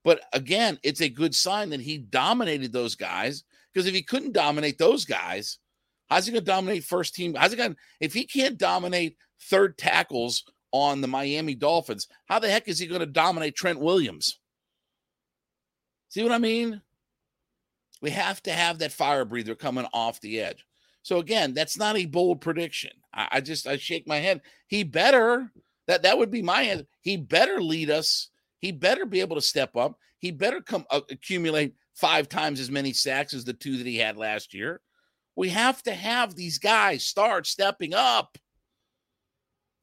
But 0.03 0.21
again, 0.33 0.77
it's 0.83 1.01
a 1.01 1.09
good 1.09 1.33
sign 1.33 1.71
that 1.71 1.81
he 1.81 1.97
dominated 1.97 2.71
those 2.71 2.93
guys 2.93 3.43
because 3.73 3.87
if 3.87 3.95
he 3.95 4.03
couldn't 4.03 4.33
dominate 4.33 4.77
those 4.77 5.03
guys, 5.03 5.57
how's 6.11 6.25
he 6.25 6.31
going 6.31 6.43
to 6.43 6.51
dominate 6.51 6.83
first 6.83 7.15
team? 7.15 7.33
How's 7.33 7.51
he 7.51 7.57
going 7.57 7.77
if 7.99 8.13
he 8.13 8.25
can't 8.25 8.57
dominate 8.57 9.15
third 9.49 9.77
tackles 9.77 10.43
on 10.71 11.01
the 11.01 11.07
Miami 11.07 11.55
Dolphins, 11.55 12.07
how 12.25 12.39
the 12.39 12.49
heck 12.49 12.67
is 12.67 12.77
he 12.77 12.87
going 12.87 12.99
to 12.99 13.05
dominate 13.05 13.55
Trent 13.55 13.79
Williams? 13.79 14.39
See 16.09 16.21
what 16.21 16.31
I 16.31 16.37
mean? 16.37 16.81
We 18.01 18.11
have 18.11 18.43
to 18.43 18.51
have 18.51 18.79
that 18.79 18.91
fire 18.91 19.25
breather 19.25 19.55
coming 19.55 19.87
off 19.93 20.19
the 20.21 20.41
edge. 20.41 20.65
So 21.03 21.17
again, 21.17 21.53
that's 21.53 21.77
not 21.77 21.97
a 21.97 22.05
bold 22.05 22.41
prediction. 22.41 22.91
I, 23.13 23.27
I 23.31 23.41
just 23.41 23.65
I 23.65 23.77
shake 23.77 24.07
my 24.07 24.17
head. 24.17 24.41
He 24.67 24.83
better 24.83 25.51
that 25.87 26.03
that 26.03 26.17
would 26.17 26.31
be 26.31 26.41
my 26.41 26.63
answer. 26.63 26.85
He 27.01 27.17
better 27.17 27.61
lead 27.61 27.89
us. 27.89 28.29
He 28.59 28.71
better 28.71 29.05
be 29.05 29.21
able 29.21 29.35
to 29.35 29.41
step 29.41 29.75
up. 29.75 29.97
He 30.19 30.31
better 30.31 30.61
come 30.61 30.85
uh, 30.91 31.01
accumulate 31.09 31.73
five 31.95 32.29
times 32.29 32.59
as 32.59 32.69
many 32.69 32.93
sacks 32.93 33.33
as 33.33 33.45
the 33.45 33.53
two 33.53 33.77
that 33.77 33.87
he 33.87 33.97
had 33.97 34.17
last 34.17 34.53
year. 34.53 34.81
We 35.35 35.49
have 35.49 35.81
to 35.83 35.93
have 35.93 36.35
these 36.35 36.57
guys 36.57 37.03
start 37.03 37.47
stepping 37.47 37.93
up. 37.93 38.37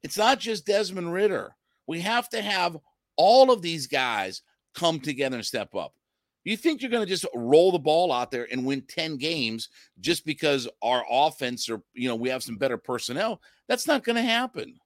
It's 0.03 0.17
not 0.17 0.39
just 0.39 0.65
Desmond 0.65 1.11
Ridder. 1.11 1.55
We 1.87 2.01
have 2.01 2.29
to 2.29 2.41
have 2.41 2.77
all 3.17 3.51
of 3.51 3.61
these 3.61 3.87
guys 3.87 4.41
come 4.75 4.99
together 4.99 5.37
and 5.37 5.45
step 5.45 5.75
up. 5.75 5.93
You 6.45 6.55
think 6.55 6.81
you're 6.81 6.91
going 6.91 7.05
to 7.05 7.09
just 7.09 7.25
roll 7.35 7.71
the 7.71 7.79
ball 7.79 8.11
out 8.11 8.31
there 8.31 8.47
and 8.49 8.65
win 8.65 8.81
10 8.87 9.17
games 9.17 9.69
just 9.99 10.25
because 10.25 10.67
our 10.81 11.03
offense 11.09 11.69
or, 11.69 11.81
you 11.93 12.07
know, 12.07 12.15
we 12.15 12.29
have 12.29 12.43
some 12.43 12.55
better 12.55 12.77
personnel? 12.77 13.41
That's 13.67 13.87
not 13.87 14.03
going 14.03 14.15
to 14.15 14.21
happen. 14.21 14.79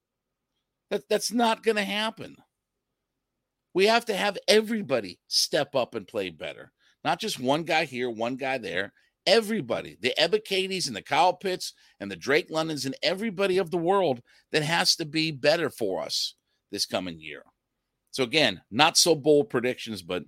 That, 0.90 1.08
that's 1.10 1.32
not 1.32 1.64
going 1.64 1.76
to 1.76 1.84
happen. 1.84 2.38
We 3.74 3.86
have 3.88 4.06
to 4.06 4.16
have 4.16 4.38
everybody 4.48 5.20
step 5.28 5.76
up 5.76 5.96
and 5.96 6.08
play 6.08 6.30
better, 6.30 6.72
not 7.04 7.20
just 7.20 7.40
one 7.40 7.64
guy 7.64 7.86
here, 7.86 8.10
one 8.10 8.36
guy 8.36 8.58
there. 8.58 8.94
Everybody, 9.26 9.98
the 10.02 10.14
Ebiketie's 10.20 10.88
and 10.88 10.96
the 10.96 11.02
Kyle 11.02 11.34
Pitts 11.34 11.74
and 12.00 12.12
the 12.12 12.16
Drake 12.16 12.48
Londons 12.50 12.86
and 12.86 12.96
everybody 13.02 13.58
of 13.58 13.72
the 13.72 13.78
world 13.78 14.22
that 14.52 14.64
has 14.64 14.96
to 14.98 15.06
be 15.06 15.32
better 15.32 15.70
for 15.70 16.02
us 16.02 16.36
this 16.72 16.86
coming 16.86 17.20
year. 17.20 17.44
So, 18.12 18.24
again, 18.24 18.62
not 18.70 18.98
so 18.98 19.16
bold 19.16 19.50
predictions, 19.50 20.02
but 20.02 20.24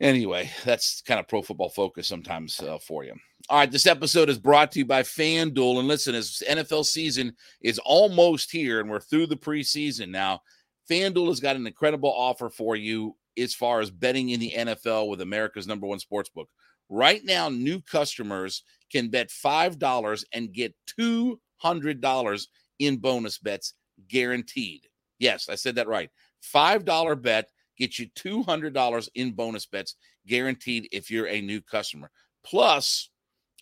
Anyway, 0.00 0.50
that's 0.64 1.00
kind 1.02 1.18
of 1.18 1.26
pro 1.26 1.40
football 1.40 1.70
focus 1.70 2.06
sometimes 2.06 2.60
uh, 2.60 2.78
for 2.78 3.04
you. 3.04 3.14
All 3.48 3.58
right, 3.58 3.70
this 3.70 3.86
episode 3.86 4.28
is 4.28 4.38
brought 4.38 4.72
to 4.72 4.80
you 4.80 4.84
by 4.84 5.02
FanDuel. 5.02 5.78
And 5.78 5.88
listen, 5.88 6.14
as 6.14 6.42
NFL 6.48 6.84
season 6.84 7.34
is 7.62 7.78
almost 7.78 8.50
here 8.50 8.80
and 8.80 8.90
we're 8.90 9.00
through 9.00 9.28
the 9.28 9.36
preseason 9.36 10.10
now, 10.10 10.42
FanDuel 10.90 11.28
has 11.28 11.40
got 11.40 11.56
an 11.56 11.66
incredible 11.66 12.12
offer 12.12 12.50
for 12.50 12.76
you 12.76 13.16
as 13.38 13.54
far 13.54 13.80
as 13.80 13.90
betting 13.90 14.30
in 14.30 14.40
the 14.40 14.52
NFL 14.54 15.08
with 15.08 15.20
America's 15.20 15.66
number 15.66 15.86
one 15.86 15.98
sports 15.98 16.28
book. 16.28 16.48
Right 16.88 17.24
now, 17.24 17.48
new 17.48 17.80
customers 17.80 18.62
can 18.92 19.08
bet 19.08 19.28
$5 19.28 20.24
and 20.32 20.52
get 20.52 20.74
$200 20.98 22.46
in 22.78 22.96
bonus 22.98 23.38
bets 23.38 23.74
guaranteed. 24.08 24.86
Yes, 25.18 25.48
I 25.48 25.54
said 25.54 25.74
that 25.76 25.88
right. 25.88 26.10
$5 26.54 27.22
bet 27.22 27.50
get 27.76 27.98
you 27.98 28.08
$200 28.16 29.08
in 29.14 29.32
bonus 29.32 29.66
bets 29.66 29.96
guaranteed 30.26 30.88
if 30.92 31.10
you're 31.10 31.28
a 31.28 31.40
new 31.40 31.60
customer. 31.60 32.10
Plus, 32.44 33.10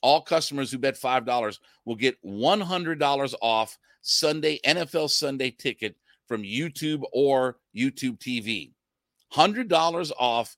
all 0.02 0.20
customers 0.20 0.70
who 0.70 0.78
bet 0.78 0.94
$5 1.00 1.58
will 1.84 1.96
get 1.96 2.22
$100 2.24 3.34
off 3.40 3.78
Sunday 4.02 4.60
NFL 4.66 5.10
Sunday 5.10 5.50
ticket 5.50 5.96
from 6.28 6.42
YouTube 6.42 7.02
or 7.12 7.56
YouTube 7.76 8.18
TV. 8.18 8.72
$100 9.32 10.12
off 10.18 10.56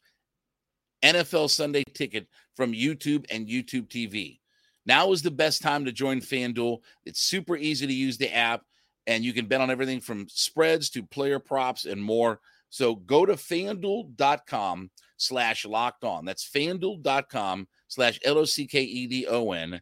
NFL 1.06 1.50
Sunday 1.50 1.84
ticket 1.94 2.26
from 2.56 2.72
YouTube 2.72 3.26
and 3.30 3.46
YouTube 3.46 3.88
TV. 3.88 4.40
Now 4.86 5.12
is 5.12 5.22
the 5.22 5.30
best 5.30 5.62
time 5.62 5.84
to 5.84 5.92
join 5.92 6.20
FanDuel. 6.20 6.78
It's 7.04 7.20
super 7.20 7.56
easy 7.56 7.86
to 7.86 7.92
use 7.92 8.18
the 8.18 8.34
app, 8.34 8.62
and 9.06 9.24
you 9.24 9.32
can 9.32 9.46
bet 9.46 9.60
on 9.60 9.70
everything 9.70 10.00
from 10.00 10.26
spreads 10.28 10.90
to 10.90 11.02
player 11.04 11.38
props 11.38 11.84
and 11.84 12.02
more. 12.02 12.40
So 12.70 12.96
go 12.96 13.24
to 13.24 13.34
fanduel.com 13.34 14.90
slash 15.16 15.64
locked 15.64 16.04
on. 16.04 16.24
That's 16.24 16.48
fanduel.com 16.48 17.68
slash 17.88 18.18
L 18.24 18.38
O 18.38 18.44
C 18.44 18.66
K 18.66 18.82
E 18.82 19.06
D 19.06 19.26
O 19.28 19.52
N 19.52 19.80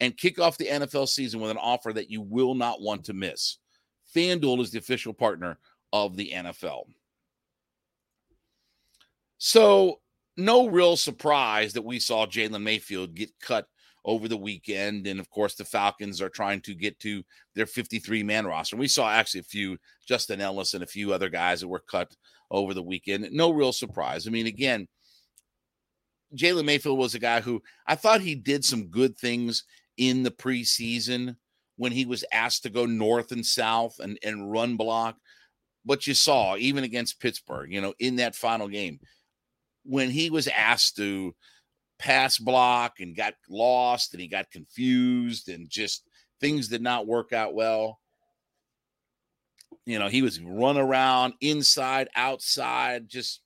and 0.00 0.16
kick 0.16 0.38
off 0.38 0.58
the 0.58 0.66
NFL 0.66 1.08
season 1.08 1.40
with 1.40 1.50
an 1.50 1.56
offer 1.56 1.92
that 1.92 2.10
you 2.10 2.20
will 2.20 2.54
not 2.54 2.80
want 2.80 3.04
to 3.06 3.14
miss. 3.14 3.56
FanDuel 4.14 4.60
is 4.60 4.70
the 4.70 4.78
official 4.78 5.14
partner 5.14 5.58
of 5.92 6.16
the 6.16 6.32
NFL. 6.34 6.84
So, 9.38 10.00
no 10.38 10.68
real 10.68 10.96
surprise 10.96 11.72
that 11.72 11.84
we 11.84 11.98
saw 11.98 12.24
Jalen 12.24 12.62
Mayfield 12.62 13.14
get 13.14 13.30
cut 13.40 13.66
over 14.04 14.28
the 14.28 14.36
weekend. 14.36 15.06
And 15.06 15.18
of 15.18 15.28
course, 15.28 15.56
the 15.56 15.64
Falcons 15.64 16.22
are 16.22 16.30
trying 16.30 16.60
to 16.62 16.74
get 16.74 16.98
to 17.00 17.22
their 17.54 17.66
53 17.66 18.22
man 18.22 18.46
roster. 18.46 18.76
We 18.76 18.88
saw 18.88 19.10
actually 19.10 19.40
a 19.40 19.44
few, 19.44 19.76
Justin 20.06 20.40
Ellis 20.40 20.74
and 20.74 20.84
a 20.84 20.86
few 20.86 21.12
other 21.12 21.28
guys 21.28 21.60
that 21.60 21.68
were 21.68 21.82
cut 21.90 22.14
over 22.50 22.72
the 22.72 22.82
weekend. 22.82 23.28
No 23.32 23.50
real 23.50 23.72
surprise. 23.72 24.26
I 24.26 24.30
mean, 24.30 24.46
again, 24.46 24.86
Jalen 26.36 26.64
Mayfield 26.64 26.98
was 26.98 27.14
a 27.14 27.18
guy 27.18 27.40
who 27.40 27.60
I 27.86 27.96
thought 27.96 28.20
he 28.20 28.34
did 28.34 28.64
some 28.64 28.86
good 28.86 29.18
things 29.18 29.64
in 29.96 30.22
the 30.22 30.30
preseason 30.30 31.36
when 31.76 31.90
he 31.90 32.04
was 32.04 32.24
asked 32.32 32.62
to 32.62 32.70
go 32.70 32.86
north 32.86 33.32
and 33.32 33.44
south 33.44 33.98
and, 33.98 34.18
and 34.22 34.50
run 34.50 34.76
block. 34.76 35.16
But 35.84 36.06
you 36.06 36.14
saw, 36.14 36.56
even 36.56 36.84
against 36.84 37.20
Pittsburgh, 37.20 37.72
you 37.72 37.80
know, 37.80 37.94
in 37.98 38.16
that 38.16 38.34
final 38.34 38.68
game, 38.68 39.00
when 39.84 40.10
he 40.10 40.30
was 40.30 40.48
asked 40.48 40.96
to 40.96 41.34
pass 41.98 42.38
block 42.38 43.00
and 43.00 43.16
got 43.16 43.34
lost 43.48 44.12
and 44.12 44.20
he 44.20 44.28
got 44.28 44.50
confused 44.50 45.48
and 45.48 45.68
just 45.68 46.04
things 46.40 46.68
did 46.68 46.82
not 46.82 47.06
work 47.06 47.32
out 47.32 47.54
well. 47.54 47.98
You 49.84 49.98
know, 49.98 50.08
he 50.08 50.22
was 50.22 50.40
run 50.40 50.76
around 50.76 51.34
inside, 51.40 52.08
outside, 52.14 53.08
just 53.08 53.40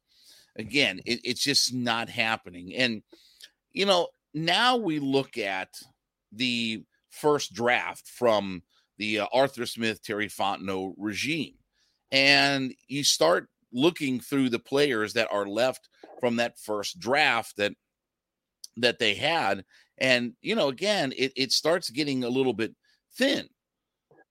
again, 0.57 1.01
it, 1.07 1.21
it's 1.25 1.43
just 1.43 1.73
not 1.73 2.09
happening. 2.09 2.75
And, 2.75 3.03
you 3.73 3.87
know, 3.87 4.09
now 4.35 4.77
we 4.77 4.99
look 4.99 5.39
at 5.39 5.69
the 6.33 6.85
first 7.11 7.53
draft 7.53 8.09
from 8.09 8.63
the 8.99 9.21
uh, 9.21 9.27
Arthur 9.33 9.67
Smith, 9.67 10.03
Terry 10.03 10.29
Fontenot 10.29 10.95
regime, 10.99 11.55
and 12.11 12.75
you 12.89 13.05
start 13.05 13.49
looking 13.73 14.21
through 14.21 14.51
the 14.51 14.59
players 14.59 15.15
that 15.15 15.29
are 15.33 15.47
left 15.47 15.89
from 16.23 16.37
that 16.37 16.57
first 16.57 17.01
draft 17.01 17.57
that 17.57 17.73
that 18.77 19.01
they 19.01 19.15
had. 19.15 19.65
And, 19.99 20.35
you 20.41 20.55
know, 20.55 20.69
again, 20.69 21.13
it, 21.17 21.33
it 21.35 21.51
starts 21.51 21.91
getting 21.91 22.23
a 22.23 22.29
little 22.29 22.53
bit 22.53 22.77
thin. 23.17 23.49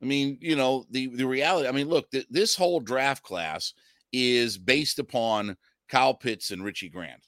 I 0.02 0.06
mean, 0.06 0.38
you 0.40 0.56
know, 0.56 0.86
the, 0.90 1.08
the 1.08 1.28
reality, 1.28 1.68
I 1.68 1.74
mean, 1.74 1.90
look, 1.90 2.10
th- 2.12 2.28
this 2.30 2.56
whole 2.56 2.80
draft 2.80 3.24
class 3.24 3.74
is 4.14 4.58
based 4.58 5.00
upon 5.00 5.58
Kyle 5.90 6.14
Pitts 6.14 6.52
and 6.52 6.64
Richie 6.64 6.88
Grant 6.88 7.28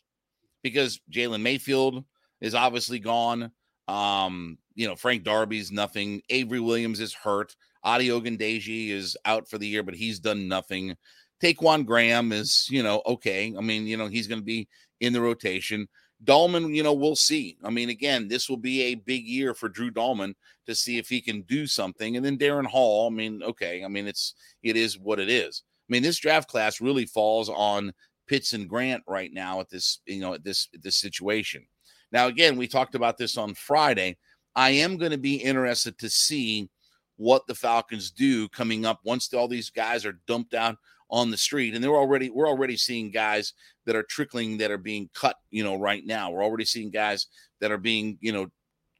because 0.63 1.01
Jalen 1.11 1.41
Mayfield 1.41 2.05
is 2.39 2.55
obviously 2.55 2.99
gone. 2.99 3.51
Um, 3.89 4.57
you 4.75 4.87
know, 4.87 4.95
Frank 4.95 5.23
Darby's 5.23 5.73
nothing. 5.73 6.21
Avery 6.29 6.61
Williams 6.61 7.01
is 7.01 7.13
hurt. 7.13 7.53
Adi 7.83 8.07
Ogundeji 8.07 8.91
is 8.91 9.17
out 9.25 9.49
for 9.49 9.57
the 9.57 9.67
year, 9.67 9.83
but 9.83 9.93
he's 9.93 10.19
done 10.19 10.47
nothing. 10.47 10.95
Ta'Quon 11.43 11.83
Graham 11.83 12.31
is, 12.31 12.67
you 12.71 12.83
know, 12.83 13.01
okay. 13.05 13.53
I 13.57 13.59
mean, 13.59 13.85
you 13.85 13.97
know, 13.97 14.07
he's 14.07 14.27
going 14.27 14.39
to 14.39 14.45
be 14.45 14.69
in 15.01 15.11
the 15.11 15.19
rotation. 15.19 15.89
Dalman, 16.23 16.73
you 16.73 16.83
know, 16.83 16.93
we'll 16.93 17.17
see. 17.17 17.57
I 17.65 17.69
mean, 17.69 17.89
again, 17.89 18.29
this 18.29 18.49
will 18.49 18.57
be 18.57 18.81
a 18.83 18.95
big 18.95 19.25
year 19.25 19.53
for 19.53 19.67
Drew 19.67 19.91
Dalman 19.91 20.35
to 20.67 20.73
see 20.73 20.97
if 20.97 21.09
he 21.09 21.19
can 21.19 21.41
do 21.41 21.67
something. 21.67 22.15
And 22.15 22.25
then 22.25 22.37
Darren 22.37 22.65
Hall, 22.65 23.07
I 23.07 23.13
mean, 23.13 23.43
okay, 23.43 23.83
I 23.83 23.89
mean, 23.89 24.07
it's 24.07 24.35
it 24.63 24.77
is 24.77 24.97
what 24.97 25.19
it 25.19 25.29
is. 25.29 25.63
I 25.89 25.91
mean, 25.91 26.01
this 26.01 26.17
draft 26.17 26.47
class 26.47 26.79
really 26.79 27.05
falls 27.05 27.49
on 27.49 27.91
Pitts 28.25 28.53
and 28.53 28.69
Grant 28.69 29.03
right 29.05 29.33
now 29.33 29.59
at 29.59 29.69
this, 29.69 29.99
you 30.05 30.21
know, 30.21 30.35
at 30.35 30.45
this 30.45 30.69
this 30.81 30.95
situation. 30.95 31.65
Now, 32.13 32.27
again, 32.27 32.55
we 32.55 32.69
talked 32.69 32.95
about 32.95 33.17
this 33.17 33.37
on 33.37 33.53
Friday. 33.53 34.15
I 34.55 34.69
am 34.69 34.95
going 34.95 35.11
to 35.11 35.17
be 35.17 35.35
interested 35.35 35.97
to 35.99 36.09
see 36.09 36.69
what 37.17 37.45
the 37.47 37.55
Falcons 37.55 38.11
do 38.11 38.47
coming 38.49 38.85
up 38.85 38.99
once 39.03 39.33
all 39.33 39.47
these 39.47 39.69
guys 39.69 40.05
are 40.05 40.19
dumped 40.27 40.53
out 40.53 40.77
on 41.09 41.29
the 41.29 41.37
street. 41.37 41.75
And 41.75 41.83
they're 41.83 41.91
already 41.91 42.29
we're 42.29 42.49
already 42.49 42.77
seeing 42.77 43.11
guys 43.11 43.53
that 43.85 43.95
are 43.95 44.03
trickling 44.03 44.57
that 44.57 44.71
are 44.71 44.77
being 44.77 45.09
cut, 45.13 45.35
you 45.51 45.63
know, 45.63 45.75
right 45.75 46.05
now. 46.05 46.31
We're 46.31 46.43
already 46.43 46.65
seeing 46.65 46.89
guys 46.89 47.27
that 47.61 47.71
are 47.71 47.77
being, 47.77 48.17
you 48.21 48.31
know, 48.31 48.47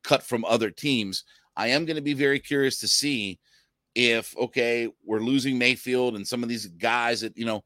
cut 0.04 0.24
from 0.24 0.46
other 0.46 0.70
teams. 0.70 1.24
I 1.56 1.68
am 1.68 1.86
going 1.86 1.96
to 1.96 2.02
be 2.02 2.14
very 2.14 2.40
curious 2.40 2.80
to 2.80 2.88
see 2.88 3.40
if 3.96 4.36
okay, 4.38 4.90
we're 5.06 5.20
losing 5.20 5.58
Mayfield 5.58 6.16
and 6.16 6.28
some 6.28 6.44
of 6.44 6.50
these 6.50 6.68
guys 6.68 7.22
that, 7.22 7.38
you 7.38 7.46
know, 7.46 7.64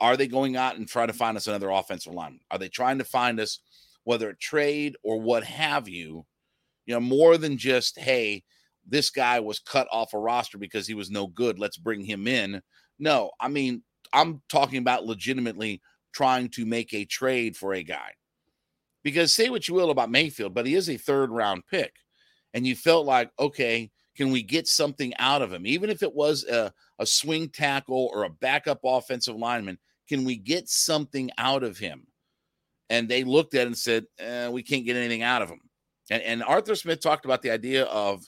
are 0.00 0.16
they 0.16 0.28
going 0.28 0.56
out 0.56 0.76
and 0.76 0.86
trying 0.86 1.08
to 1.08 1.12
find 1.12 1.36
us 1.36 1.46
another 1.46 1.70
offensive 1.70 2.14
line? 2.14 2.40
Are 2.50 2.58
they 2.58 2.68
trying 2.68 2.98
to 2.98 3.04
find 3.04 3.40
us 3.40 3.60
whether 4.04 4.30
a 4.30 4.36
trade 4.36 4.96
or 5.02 5.20
what 5.20 5.44
have 5.44 5.88
you? 5.88 6.24
You 6.86 6.94
know, 6.94 7.00
more 7.00 7.36
than 7.36 7.58
just, 7.58 7.98
hey, 7.98 8.44
this 8.88 9.10
guy 9.10 9.38
was 9.40 9.58
cut 9.58 9.86
off 9.92 10.14
a 10.14 10.18
roster 10.18 10.58
because 10.58 10.86
he 10.86 10.94
was 10.94 11.10
no 11.10 11.26
good. 11.26 11.58
Let's 11.58 11.76
bring 11.76 12.02
him 12.02 12.26
in. 12.26 12.62
No, 12.98 13.30
I 13.40 13.48
mean, 13.48 13.82
I'm 14.12 14.42
talking 14.48 14.78
about 14.78 15.04
legitimately 15.04 15.80
trying 16.12 16.48
to 16.50 16.64
make 16.64 16.94
a 16.94 17.04
trade 17.04 17.56
for 17.56 17.74
a 17.74 17.82
guy. 17.82 18.12
Because 19.04 19.32
say 19.32 19.50
what 19.50 19.68
you 19.68 19.74
will 19.74 19.90
about 19.90 20.10
Mayfield, 20.10 20.54
but 20.54 20.66
he 20.66 20.74
is 20.74 20.90
a 20.90 20.96
third 20.96 21.30
round 21.30 21.62
pick. 21.70 21.92
And 22.54 22.66
you 22.66 22.74
felt 22.74 23.06
like, 23.06 23.30
okay, 23.38 23.90
can 24.16 24.32
we 24.32 24.42
get 24.42 24.66
something 24.66 25.14
out 25.18 25.42
of 25.42 25.52
him? 25.52 25.66
Even 25.66 25.90
if 25.90 26.02
it 26.02 26.12
was 26.12 26.44
a, 26.44 26.72
a 26.98 27.06
swing 27.06 27.48
tackle 27.50 28.10
or 28.12 28.24
a 28.24 28.30
backup 28.30 28.80
offensive 28.82 29.36
lineman, 29.36 29.78
can 30.08 30.24
we 30.24 30.36
get 30.36 30.68
something 30.68 31.30
out 31.38 31.62
of 31.62 31.78
him? 31.78 32.06
And 32.90 33.08
they 33.08 33.22
looked 33.22 33.54
at 33.54 33.62
it 33.62 33.66
and 33.66 33.78
said, 33.78 34.06
eh, 34.18 34.48
we 34.48 34.62
can't 34.62 34.86
get 34.86 34.96
anything 34.96 35.22
out 35.22 35.42
of 35.42 35.50
him. 35.50 35.60
And, 36.10 36.22
and 36.22 36.42
Arthur 36.42 36.74
Smith 36.74 37.00
talked 37.00 37.26
about 37.26 37.42
the 37.42 37.50
idea 37.50 37.84
of, 37.84 38.24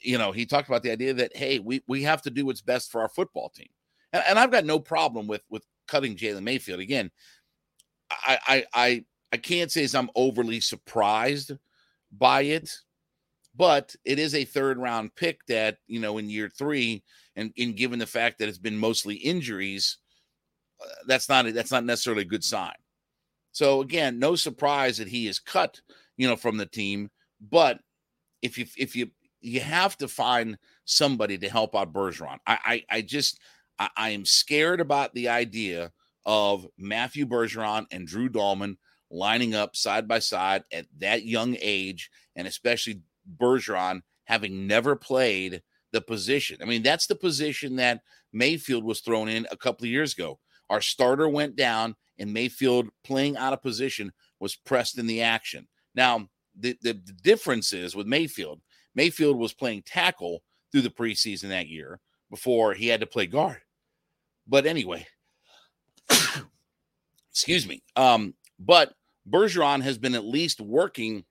you 0.00 0.18
know, 0.18 0.32
he 0.32 0.46
talked 0.46 0.68
about 0.68 0.82
the 0.82 0.90
idea 0.90 1.14
that, 1.14 1.36
hey, 1.36 1.58
we, 1.58 1.82
we 1.86 2.02
have 2.02 2.22
to 2.22 2.30
do 2.30 2.46
what's 2.46 2.62
best 2.62 2.90
for 2.90 3.00
our 3.00 3.08
football 3.08 3.50
team. 3.50 3.68
And, 4.12 4.22
and 4.28 4.38
I've 4.38 4.50
got 4.50 4.64
no 4.64 4.78
problem 4.78 5.26
with 5.26 5.42
with 5.50 5.64
cutting 5.86 6.16
Jalen 6.16 6.42
Mayfield. 6.42 6.80
Again, 6.80 7.10
I, 8.10 8.38
I 8.46 8.64
I 8.74 9.04
I 9.32 9.36
can't 9.36 9.70
say 9.70 9.84
as 9.84 9.94
I'm 9.94 10.10
overly 10.14 10.60
surprised 10.60 11.52
by 12.10 12.42
it, 12.42 12.74
but 13.54 13.94
it 14.04 14.18
is 14.18 14.34
a 14.34 14.44
third 14.44 14.78
round 14.78 15.14
pick 15.14 15.44
that, 15.46 15.78
you 15.86 16.00
know, 16.00 16.18
in 16.18 16.28
year 16.28 16.48
three, 16.48 17.04
and 17.36 17.52
in 17.56 17.74
given 17.74 17.98
the 17.98 18.06
fact 18.06 18.38
that 18.38 18.48
it's 18.48 18.58
been 18.58 18.78
mostly 18.78 19.14
injuries, 19.14 19.98
uh, 20.82 20.88
that's 21.06 21.28
not 21.28 21.52
that's 21.54 21.70
not 21.70 21.84
necessarily 21.84 22.22
a 22.22 22.26
good 22.26 22.44
sign. 22.44 22.74
So 23.52 23.80
again, 23.80 24.18
no 24.18 24.34
surprise 24.34 24.98
that 24.98 25.08
he 25.08 25.26
is 25.26 25.38
cut, 25.38 25.80
you 26.16 26.28
know, 26.28 26.36
from 26.36 26.56
the 26.56 26.66
team. 26.66 27.10
But 27.40 27.80
if 28.42 28.58
you 28.58 28.66
if 28.76 28.96
you 28.96 29.10
you 29.40 29.60
have 29.60 29.96
to 29.98 30.08
find 30.08 30.58
somebody 30.84 31.38
to 31.38 31.48
help 31.48 31.74
out 31.74 31.92
Bergeron. 31.92 32.38
I 32.46 32.58
I, 32.90 32.96
I 32.96 33.00
just 33.02 33.40
I, 33.78 33.88
I 33.96 34.10
am 34.10 34.24
scared 34.24 34.80
about 34.80 35.14
the 35.14 35.28
idea 35.28 35.92
of 36.26 36.66
Matthew 36.78 37.26
Bergeron 37.26 37.86
and 37.90 38.06
Drew 38.06 38.28
Dalman 38.28 38.76
lining 39.10 39.54
up 39.54 39.74
side 39.74 40.06
by 40.06 40.18
side 40.18 40.62
at 40.72 40.86
that 40.98 41.24
young 41.24 41.56
age, 41.60 42.10
and 42.36 42.46
especially 42.46 43.00
Bergeron 43.38 44.02
having 44.24 44.66
never 44.66 44.94
played 44.94 45.62
the 45.92 46.00
position. 46.00 46.58
I 46.62 46.66
mean, 46.66 46.82
that's 46.82 47.06
the 47.06 47.16
position 47.16 47.76
that 47.76 48.02
Mayfield 48.32 48.84
was 48.84 49.00
thrown 49.00 49.28
in 49.28 49.46
a 49.50 49.56
couple 49.56 49.84
of 49.84 49.90
years 49.90 50.12
ago. 50.12 50.38
Our 50.68 50.80
starter 50.80 51.28
went 51.28 51.56
down, 51.56 51.96
and 52.18 52.32
Mayfield 52.32 52.88
playing 53.02 53.36
out 53.36 53.52
of 53.52 53.62
position 53.62 54.12
was 54.38 54.54
pressed 54.54 54.98
in 54.98 55.06
the 55.06 55.22
action. 55.22 55.66
Now, 55.94 56.28
the, 56.56 56.76
the, 56.82 56.92
the 56.92 57.12
difference 57.12 57.72
is 57.72 57.96
with 57.96 58.06
Mayfield, 58.06 58.60
Mayfield 58.94 59.36
was 59.36 59.52
playing 59.52 59.82
tackle 59.82 60.42
through 60.70 60.82
the 60.82 60.90
preseason 60.90 61.48
that 61.48 61.68
year 61.68 62.00
before 62.30 62.74
he 62.74 62.88
had 62.88 63.00
to 63.00 63.06
play 63.06 63.26
guard. 63.26 63.60
But 64.46 64.66
anyway, 64.66 65.06
excuse 67.30 67.66
me. 67.66 67.82
Um, 67.96 68.34
but 68.58 68.94
Bergeron 69.28 69.82
has 69.82 69.98
been 69.98 70.14
at 70.14 70.24
least 70.24 70.60
working 70.60 71.24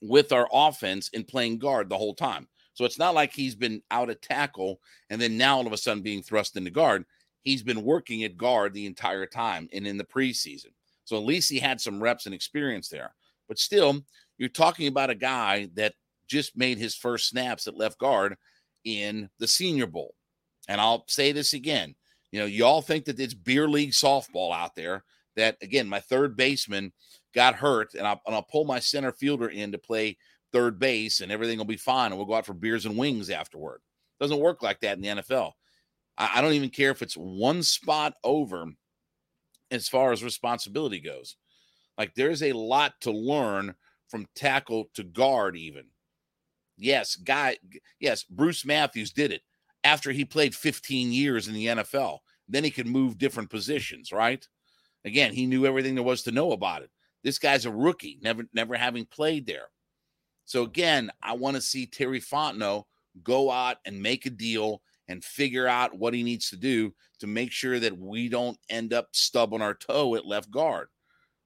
with 0.00 0.32
our 0.32 0.48
offense 0.52 1.10
and 1.14 1.26
playing 1.26 1.58
guard 1.58 1.88
the 1.88 1.98
whole 1.98 2.14
time. 2.14 2.48
So 2.74 2.84
it's 2.84 2.98
not 2.98 3.14
like 3.14 3.32
he's 3.32 3.54
been 3.54 3.82
out 3.90 4.10
of 4.10 4.20
tackle 4.20 4.80
and 5.08 5.20
then 5.20 5.36
now 5.36 5.56
all 5.56 5.66
of 5.66 5.72
a 5.72 5.76
sudden 5.76 6.02
being 6.02 6.22
thrust 6.22 6.56
into 6.56 6.70
guard. 6.70 7.04
He's 7.42 7.62
been 7.62 7.82
working 7.82 8.24
at 8.24 8.36
guard 8.36 8.74
the 8.74 8.86
entire 8.86 9.26
time 9.26 9.68
and 9.72 9.86
in 9.86 9.96
the 9.96 10.04
preseason. 10.04 10.72
So 11.04 11.16
at 11.16 11.24
least 11.24 11.50
he 11.50 11.58
had 11.58 11.80
some 11.80 12.02
reps 12.02 12.26
and 12.26 12.34
experience 12.34 12.88
there. 12.88 13.14
But 13.48 13.58
still, 13.58 14.02
you're 14.38 14.48
talking 14.48 14.88
about 14.88 15.10
a 15.10 15.14
guy 15.14 15.68
that 15.74 15.94
just 16.26 16.56
made 16.56 16.78
his 16.78 16.94
first 16.94 17.28
snaps 17.28 17.66
at 17.66 17.76
left 17.76 17.98
guard 17.98 18.36
in 18.84 19.28
the 19.38 19.48
Senior 19.48 19.86
Bowl. 19.86 20.14
And 20.68 20.80
I'll 20.80 21.04
say 21.08 21.32
this 21.32 21.52
again 21.52 21.94
you 22.34 22.40
know, 22.40 22.46
you 22.46 22.64
all 22.64 22.82
think 22.82 23.04
that 23.04 23.20
it's 23.20 23.32
beer 23.32 23.68
league 23.68 23.92
softball 23.92 24.52
out 24.52 24.74
there. 24.74 25.04
That 25.36 25.56
again, 25.62 25.86
my 25.86 26.00
third 26.00 26.36
baseman 26.36 26.92
got 27.32 27.54
hurt, 27.54 27.94
and 27.94 28.04
I'll, 28.04 28.20
and 28.26 28.34
I'll 28.34 28.42
pull 28.42 28.64
my 28.64 28.80
center 28.80 29.12
fielder 29.12 29.50
in 29.50 29.70
to 29.70 29.78
play 29.78 30.16
third 30.52 30.80
base, 30.80 31.20
and 31.20 31.30
everything 31.30 31.58
will 31.58 31.64
be 31.64 31.76
fine, 31.76 32.10
and 32.10 32.16
we'll 32.16 32.26
go 32.26 32.34
out 32.34 32.44
for 32.44 32.52
beers 32.52 32.86
and 32.86 32.96
wings 32.98 33.30
afterward. 33.30 33.82
Doesn't 34.18 34.40
work 34.40 34.64
like 34.64 34.80
that 34.80 34.96
in 34.96 35.02
the 35.02 35.22
NFL. 35.22 35.52
I, 36.18 36.32
I 36.34 36.40
don't 36.40 36.54
even 36.54 36.70
care 36.70 36.90
if 36.90 37.02
it's 37.02 37.14
one 37.14 37.62
spot 37.62 38.14
over 38.24 38.66
as 39.70 39.86
far 39.88 40.10
as 40.10 40.24
responsibility 40.24 40.98
goes. 40.98 41.36
Like 41.96 42.16
there's 42.16 42.42
a 42.42 42.52
lot 42.52 42.94
to 43.02 43.12
learn 43.12 43.76
from 44.08 44.26
tackle 44.34 44.90
to 44.94 45.04
guard, 45.04 45.56
even. 45.56 45.84
Yes, 46.76 47.16
guy, 47.16 47.56
yes, 48.00 48.24
Bruce 48.24 48.64
Matthews 48.64 49.12
did 49.12 49.32
it 49.32 49.42
after 49.84 50.10
he 50.10 50.24
played 50.24 50.54
15 50.54 51.12
years 51.12 51.46
in 51.46 51.54
the 51.54 51.66
NFL. 51.66 52.18
Then 52.48 52.64
he 52.64 52.70
could 52.70 52.86
move 52.86 53.18
different 53.18 53.50
positions, 53.50 54.12
right? 54.12 54.46
Again, 55.04 55.32
he 55.32 55.46
knew 55.46 55.66
everything 55.66 55.94
there 55.94 56.04
was 56.04 56.22
to 56.22 56.32
know 56.32 56.52
about 56.52 56.82
it. 56.82 56.90
This 57.22 57.38
guy's 57.38 57.64
a 57.64 57.70
rookie, 57.70 58.18
never 58.22 58.44
never 58.52 58.76
having 58.76 59.06
played 59.06 59.46
there. 59.46 59.68
So 60.44 60.62
again, 60.62 61.10
I 61.22 61.34
want 61.34 61.56
to 61.56 61.62
see 61.62 61.86
Terry 61.86 62.20
Fontenot 62.20 62.84
go 63.22 63.50
out 63.50 63.78
and 63.84 64.02
make 64.02 64.26
a 64.26 64.30
deal 64.30 64.82
and 65.08 65.24
figure 65.24 65.66
out 65.66 65.96
what 65.96 66.14
he 66.14 66.22
needs 66.22 66.50
to 66.50 66.56
do 66.56 66.92
to 67.20 67.26
make 67.26 67.52
sure 67.52 67.78
that 67.78 67.96
we 67.96 68.28
don't 68.28 68.58
end 68.68 68.92
up 68.92 69.08
stubbing 69.12 69.62
our 69.62 69.74
toe 69.74 70.14
at 70.14 70.26
left 70.26 70.50
guard. 70.50 70.88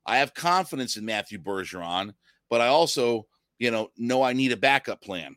I 0.06 0.18
have 0.18 0.34
confidence 0.34 0.96
in 0.96 1.04
Matthew 1.04 1.38
Bergeron, 1.38 2.14
but 2.48 2.60
I 2.60 2.68
also, 2.68 3.26
you 3.58 3.70
know, 3.70 3.90
no, 3.96 4.22
I 4.22 4.32
need 4.32 4.52
a 4.52 4.56
backup 4.56 5.02
plan. 5.02 5.36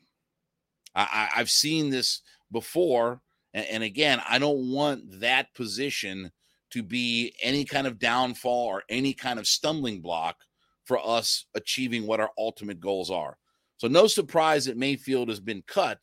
I, 0.96 1.30
I, 1.34 1.38
have 1.38 1.50
seen 1.50 1.90
this 1.90 2.22
before. 2.52 3.22
And, 3.54 3.66
and 3.68 3.84
again, 3.84 4.22
I 4.28 4.40
don't 4.40 4.72
want 4.72 5.20
that 5.20 5.54
position 5.54 6.32
to 6.72 6.84
be 6.84 7.34
any 7.42 7.66
kind 7.66 7.88
of 7.88 8.00
downfall 8.00 8.68
or 8.68 8.84
any 8.90 9.14
kind 9.14 9.40
of 9.40 9.48
stumbling 9.48 10.02
block 10.02 10.38
for 10.86 11.00
us 11.06 11.46
achieving 11.56 12.08
what 12.08 12.20
our 12.20 12.32
ultimate 12.38 12.80
goals 12.80 13.12
are. 13.12 13.38
So, 13.78 13.88
no 13.88 14.08
surprise 14.08 14.66
that 14.66 14.78
Mayfield 14.78 15.30
has 15.30 15.40
been 15.40 15.64
cut. 15.68 15.98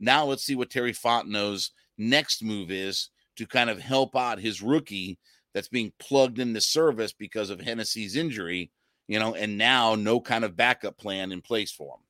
Now, 0.00 0.24
let's 0.24 0.44
see 0.44 0.56
what 0.56 0.70
Terry 0.70 0.92
Fontenot's 0.92 1.70
next 1.96 2.42
move 2.42 2.70
is 2.70 3.10
to 3.36 3.46
kind 3.46 3.70
of 3.70 3.80
help 3.80 4.16
out 4.16 4.38
his 4.38 4.62
rookie 4.62 5.18
that's 5.54 5.68
being 5.68 5.92
plugged 5.98 6.38
into 6.38 6.60
service 6.60 7.12
because 7.12 7.50
of 7.50 7.60
Hennessy's 7.60 8.16
injury, 8.16 8.70
you 9.08 9.18
know, 9.18 9.34
and 9.34 9.58
now 9.58 9.94
no 9.94 10.20
kind 10.20 10.44
of 10.44 10.56
backup 10.56 10.96
plan 10.96 11.32
in 11.32 11.40
place 11.40 11.70
for 11.70 11.94
him. 11.96 12.00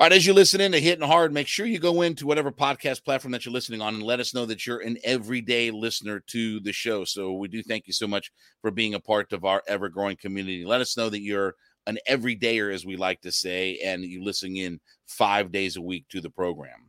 All 0.00 0.06
right, 0.06 0.12
as 0.12 0.24
you 0.24 0.32
listen 0.32 0.62
in 0.62 0.72
to 0.72 0.80
Hitting 0.80 1.06
Hard, 1.06 1.30
make 1.30 1.46
sure 1.46 1.66
you 1.66 1.78
go 1.78 2.00
into 2.00 2.26
whatever 2.26 2.50
podcast 2.50 3.04
platform 3.04 3.32
that 3.32 3.44
you're 3.44 3.52
listening 3.52 3.82
on 3.82 3.92
and 3.92 4.02
let 4.02 4.18
us 4.18 4.32
know 4.32 4.46
that 4.46 4.66
you're 4.66 4.80
an 4.80 4.96
everyday 5.04 5.70
listener 5.70 6.20
to 6.28 6.58
the 6.60 6.72
show. 6.72 7.04
So 7.04 7.34
we 7.34 7.48
do 7.48 7.62
thank 7.62 7.86
you 7.86 7.92
so 7.92 8.08
much 8.08 8.32
for 8.62 8.70
being 8.70 8.94
a 8.94 9.00
part 9.00 9.34
of 9.34 9.44
our 9.44 9.62
ever 9.68 9.90
growing 9.90 10.16
community. 10.16 10.64
Let 10.64 10.80
us 10.80 10.96
know 10.96 11.10
that 11.10 11.20
you're 11.20 11.54
an 11.86 11.98
everydayer, 12.08 12.72
as 12.72 12.86
we 12.86 12.96
like 12.96 13.20
to 13.20 13.30
say, 13.30 13.78
and 13.84 14.02
you 14.02 14.24
listening 14.24 14.56
in 14.56 14.80
five 15.06 15.52
days 15.52 15.76
a 15.76 15.82
week 15.82 16.08
to 16.08 16.22
the 16.22 16.30
program. 16.30 16.88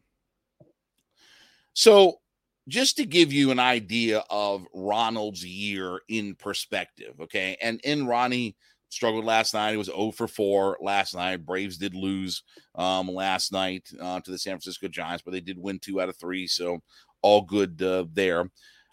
So, 1.74 2.21
just 2.68 2.98
to 2.98 3.06
give 3.06 3.34
you 3.34 3.52
an 3.52 3.60
idea 3.60 4.24
of 4.30 4.66
Ronald's 4.74 5.46
year 5.46 6.00
in 6.08 6.36
perspective, 6.36 7.14
okay, 7.22 7.58
and 7.62 7.80
in 7.84 8.08
Ronnie 8.08 8.56
struggled 8.90 9.26
last 9.26 9.54
night. 9.54 9.74
It 9.74 9.78
was 9.78 9.88
0 9.88 10.12
for 10.12 10.28
4 10.28 10.78
last 10.82 11.16
night. 11.16 11.46
Braves 11.46 11.78
did 11.78 11.96
lose 11.96 12.44
um, 12.76 13.08
last 13.08 13.52
night 13.52 13.90
uh, 14.00 14.20
to 14.20 14.32
the 14.32 14.38
San 14.38 14.54
Francisco 14.54 14.88
Giants, 14.88 15.24
but 15.24 15.32
they 15.32 15.40
did 15.40 15.58
win 15.58 15.80
two 15.80 16.02
out 16.02 16.10
of 16.10 16.18
three. 16.18 16.46
So 16.46 16.80
all 17.22 17.42
good 17.42 17.82
uh, 17.82 18.06
there. 18.14 18.50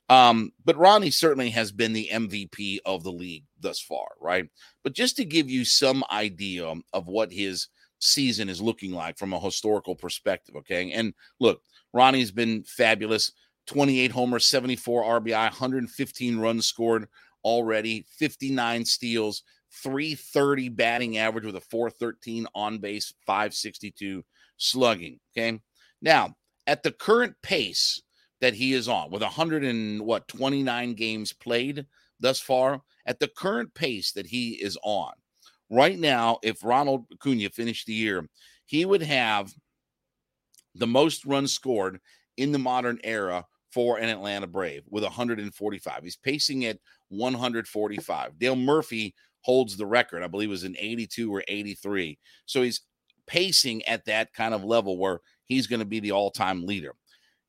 Um, 0.09 0.53
but 0.65 0.79
Ronnie 0.79 1.11
certainly 1.11 1.51
has 1.51 1.71
been 1.71 1.93
the 1.93 2.09
MVP 2.11 2.79
of 2.87 3.03
the 3.03 3.13
league 3.13 3.45
thus 3.61 3.81
far, 3.81 4.09
right? 4.21 4.49
But 4.83 4.95
just 4.95 5.17
to 5.17 5.25
give 5.25 5.51
you 5.51 5.65
some 5.65 6.03
idea 6.11 6.73
of 6.93 7.09
what 7.09 7.31
his 7.31 7.69
season 8.01 8.49
is 8.49 8.63
looking 8.63 8.93
like 8.93 9.19
from 9.19 9.33
a 9.33 9.41
historical 9.41 9.95
perspective, 9.95 10.57
okay? 10.57 10.93
And 10.93 11.13
look, 11.41 11.61
Ronnie's 11.93 12.31
been 12.31 12.63
fabulous 12.63 13.33
28 13.69 14.11
homers, 14.11 14.47
74 14.47 15.21
RBI, 15.21 15.33
115 15.33 16.39
runs 16.39 16.67
scored 16.67 17.07
already, 17.45 18.05
59 18.17 18.85
steals, 18.85 19.43
330 19.83 20.71
batting 20.71 21.19
average 21.19 21.45
with 21.45 21.57
a 21.57 21.61
413 21.61 22.47
on 22.55 22.79
base, 22.79 23.13
562 23.27 24.25
slugging. 24.57 25.21
Okay. 25.37 25.61
Now, 26.01 26.35
at 26.67 26.83
the 26.83 26.93
current 26.93 27.35
pace 27.43 28.03
that 28.41 28.55
he 28.55 28.73
is 28.73 28.89
on, 28.89 29.11
with 29.11 29.23
100 29.23 29.65
and 29.65 30.01
what 30.01 30.29
29 30.29 30.95
games 30.95 31.33
played 31.33 31.87
thus 32.21 32.41
far, 32.41 32.83
at 33.07 33.21
the 33.21 33.29
current 33.29 33.73
pace 33.75 34.13
that 34.13 34.27
he 34.27 34.53
is 34.53 34.79
on, 34.83 35.13
right 35.71 35.99
now, 35.99 36.39
if 36.43 36.65
Ronald 36.65 37.05
Acuna 37.13 37.51
finished 37.51 37.87
the 37.87 37.95
year, 37.95 38.27
he 38.65 38.85
would 38.85 39.03
have 39.03 39.53
the 40.75 40.87
most 40.87 41.27
runs 41.27 41.53
scored 41.53 42.01
in 42.37 42.53
the 42.53 42.59
modern 42.59 42.99
era 43.03 43.45
for 43.71 43.99
an 43.99 44.09
Atlanta 44.09 44.47
Brave 44.47 44.83
with 44.89 45.03
145. 45.03 46.03
He's 46.03 46.17
pacing 46.17 46.65
at 46.65 46.79
145. 47.09 48.39
Dale 48.39 48.57
Murphy 48.57 49.15
holds 49.43 49.77
the 49.77 49.87
record. 49.87 50.23
I 50.23 50.27
believe 50.27 50.49
was 50.49 50.65
in 50.65 50.77
82 50.79 51.35
or 51.35 51.43
83. 51.47 52.19
So 52.47 52.63
he's 52.63 52.83
pacing 53.27 53.85
at 53.85 54.05
that 54.07 54.33
kind 54.33 54.55
of 54.55 54.65
level 54.65 54.99
where 54.99 55.21
he's 55.45 55.67
going 55.67 55.81
to 55.81 55.87
be 55.87 56.01
the 56.01 56.13
all-time 56.13 56.65
leader. 56.65 56.95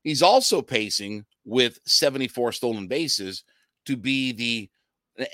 He's 0.02 0.22
also 0.22 0.62
pacing 0.62 1.24
with 1.44 1.78
74 1.86 2.52
stolen 2.52 2.86
bases 2.86 3.44
to 3.86 3.96
be 3.96 4.32
the 4.32 4.70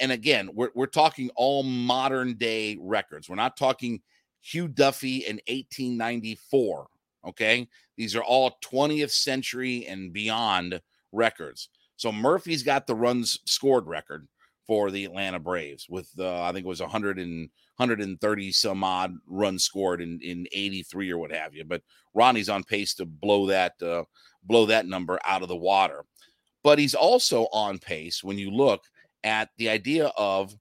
and 0.00 0.10
again, 0.10 0.50
we're 0.52 0.70
we're 0.74 0.86
talking 0.86 1.30
all 1.36 1.62
modern 1.62 2.34
day 2.34 2.76
records. 2.80 3.28
We're 3.28 3.36
not 3.36 3.56
talking 3.56 4.00
Hugh 4.40 4.68
Duffy 4.68 5.18
in 5.18 5.36
1894. 5.46 6.88
Okay. 7.28 7.68
These 7.96 8.16
are 8.16 8.22
all 8.22 8.58
20th 8.64 9.10
century 9.10 9.86
and 9.86 10.12
beyond 10.12 10.80
records. 11.12 11.68
So 11.96 12.12
Murphy's 12.12 12.62
got 12.62 12.86
the 12.86 12.94
runs 12.94 13.38
scored 13.46 13.86
record 13.86 14.28
for 14.66 14.90
the 14.90 15.04
Atlanta 15.04 15.38
Braves 15.38 15.86
with 15.88 16.10
uh, 16.18 16.42
I 16.42 16.52
think 16.52 16.66
it 16.66 16.68
was 16.68 16.80
100 16.80 17.18
and 17.18 17.48
130 17.76 18.52
some 18.52 18.82
odd 18.82 19.14
runs 19.26 19.64
scored 19.64 20.00
in 20.00 20.18
in 20.20 20.46
83 20.52 21.12
or 21.12 21.18
what 21.18 21.32
have 21.32 21.54
you. 21.54 21.64
But 21.64 21.82
Ronnie's 22.14 22.48
on 22.48 22.64
pace 22.64 22.94
to 22.94 23.06
blow 23.06 23.46
that 23.46 23.80
uh, 23.82 24.04
blow 24.42 24.66
that 24.66 24.86
number 24.86 25.18
out 25.24 25.42
of 25.42 25.48
the 25.48 25.56
water. 25.56 26.04
But 26.62 26.78
he's 26.78 26.94
also 26.94 27.46
on 27.52 27.78
pace 27.78 28.24
when 28.24 28.38
you 28.38 28.50
look 28.50 28.82
at 29.22 29.50
the 29.56 29.68
idea 29.68 30.06
of 30.16 30.54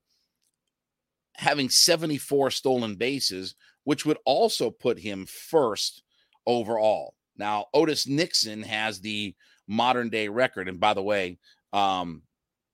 having 1.35 1.69
74 1.69 2.51
stolen 2.51 2.95
bases, 2.95 3.55
which 3.83 4.05
would 4.05 4.17
also 4.25 4.69
put 4.69 4.99
him 4.99 5.25
first 5.25 6.03
overall. 6.45 7.15
Now, 7.37 7.65
Otis 7.73 8.07
Nixon 8.07 8.63
has 8.63 8.99
the 8.99 9.35
modern 9.67 10.09
day 10.09 10.27
record. 10.27 10.67
And 10.67 10.79
by 10.79 10.93
the 10.93 11.03
way, 11.03 11.37
um, 11.73 12.21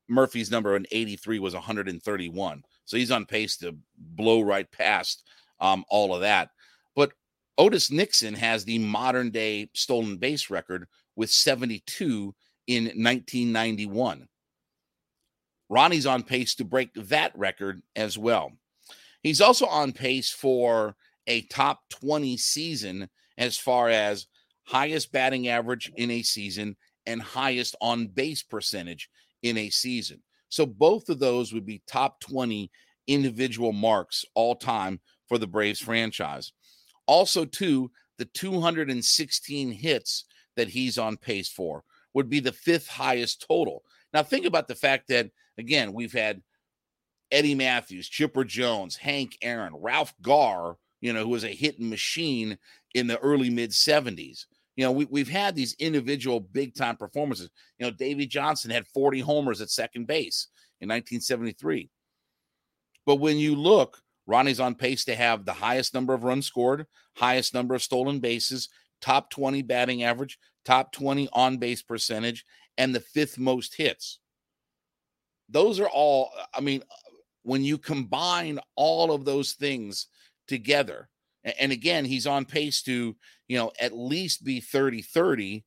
Murphy's 0.08 0.52
number 0.52 0.76
in 0.76 0.86
83 0.92 1.40
was 1.40 1.54
131. 1.54 2.64
So 2.86 2.98
he's 2.98 3.12
on 3.12 3.26
pace 3.26 3.58
to 3.58 3.76
blow 3.98 4.42
right 4.42 4.70
past 4.72 5.24
um, 5.60 5.86
all 5.90 6.14
of 6.14 6.22
that. 6.22 6.50
But 6.96 7.14
Otis 7.58 7.92
Nixon 7.92 8.34
has 8.34 8.66
the 8.66 8.80
modern 8.80 9.30
day 9.30 9.70
stolen 9.74 10.18
base 10.18 10.50
record 10.50 10.88
with 11.16 11.32
72 11.32 12.36
in 12.68 12.84
1991. 12.84 14.28
Ronnie's 15.70 16.06
on 16.06 16.24
pace 16.24 16.56
to 16.56 16.66
break 16.66 16.94
that 16.96 17.38
record 17.38 17.82
as 17.96 18.18
well. 18.18 18.52
He's 19.24 19.40
also 19.40 19.68
on 19.68 19.94
pace 19.94 20.32
for 20.32 20.96
a 21.28 21.42
top 21.44 21.82
20 21.90 22.36
season 22.36 23.10
as 23.38 23.58
far 23.58 23.90
as 23.90 24.28
highest 24.66 25.12
batting 25.12 25.48
average 25.48 25.92
in 25.96 26.12
a 26.12 26.22
season 26.22 26.76
and 27.06 27.22
highest 27.22 27.76
on 27.82 28.08
base 28.08 28.44
percentage 28.44 29.10
in 29.44 29.58
a 29.58 29.70
season. 29.70 30.22
So 30.50 30.66
both 30.66 31.10
of 31.10 31.20
those 31.20 31.54
would 31.54 31.66
be 31.66 31.82
top 31.88 32.20
20 32.22 32.70
individual 33.08 33.72
marks 33.72 34.26
all 34.36 34.56
time 34.56 35.00
for 35.28 35.38
the 35.38 35.48
Braves 35.48 35.80
franchise. 35.80 36.52
Also, 37.08 37.46
too, 37.46 37.92
the 38.18 38.26
216 38.26 39.72
hits 39.72 40.26
that 40.56 40.68
he's 40.68 40.98
on 40.98 41.18
pace 41.18 41.50
for 41.50 41.84
would 42.14 42.30
be 42.30 42.40
the 42.40 42.52
fifth 42.52 42.88
highest 42.88 43.46
total. 43.48 43.84
Now, 44.14 44.24
think 44.24 44.46
about 44.46 44.68
the 44.68 44.76
fact 44.76 45.08
that, 45.08 45.30
again, 45.58 45.94
we've 45.94 46.14
had 46.14 46.42
Eddie 47.32 47.56
Mathews, 47.56 48.10
Chipper 48.10 48.44
Jones, 48.44 48.98
Hank 48.98 49.38
Aaron, 49.42 49.74
Ralph 49.76 50.14
Garr, 50.22 50.76
you 51.02 51.12
know, 51.12 51.24
who 51.24 51.30
was 51.30 51.44
a 51.44 51.50
hitting 51.50 51.90
machine 51.90 52.58
in 52.94 53.08
the 53.08 53.20
early 53.20 53.50
mid 53.50 53.72
70s. 53.72 54.46
You 54.76 54.86
know, 54.86 54.92
we, 54.92 55.06
we've 55.06 55.30
had 55.30 55.56
these 55.56 55.76
individual 55.80 56.40
big 56.40 56.76
time 56.76 56.96
performances. 56.96 57.50
You 57.78 57.86
know, 57.86 57.92
Davey 57.92 58.26
Johnson 58.26 58.72
had 58.72 58.88
40 58.88 59.20
homers 59.20 59.60
at 59.62 59.70
second 59.70 60.08
base 60.08 60.48
in 60.80 60.88
1973. 60.88 61.90
But 63.06 63.16
when 63.16 63.38
you 63.38 63.56
look, 63.56 63.98
Ronnie's 64.28 64.60
on 64.60 64.76
pace 64.76 65.04
to 65.06 65.16
have 65.16 65.44
the 65.44 65.54
highest 65.54 65.94
number 65.94 66.14
of 66.14 66.24
runs 66.24 66.46
scored, 66.46 66.86
highest 67.18 67.54
number 67.54 67.76
of 67.76 67.84
stolen 67.84 68.20
bases, 68.20 68.70
top 69.02 69.30
20 69.32 69.64
batting 69.64 70.04
average, 70.04 70.38
top 70.64 70.92
20 70.94 71.28
on 71.34 71.58
base 71.58 71.82
percentage, 71.82 72.46
and 72.78 72.94
the 72.94 73.00
fifth 73.00 73.38
most 73.38 73.76
hits. 73.76 74.20
Those 75.50 75.80
are 75.80 75.90
all, 75.90 76.30
I 76.54 76.62
mean, 76.62 76.84
when 77.44 77.64
you 77.64 77.78
combine 77.78 78.60
all 78.76 79.12
of 79.12 79.26
those 79.26 79.54
things 79.54 80.08
together, 80.48 81.10
and 81.44 81.72
again, 81.72 82.06
he's 82.06 82.28
on 82.28 82.46
pace 82.46 82.82
to, 82.84 83.16
you 83.48 83.58
know, 83.58 83.72
at 83.80 83.98
least 83.98 84.44
be 84.44 84.60
30 84.60 85.02
30. 85.02 85.66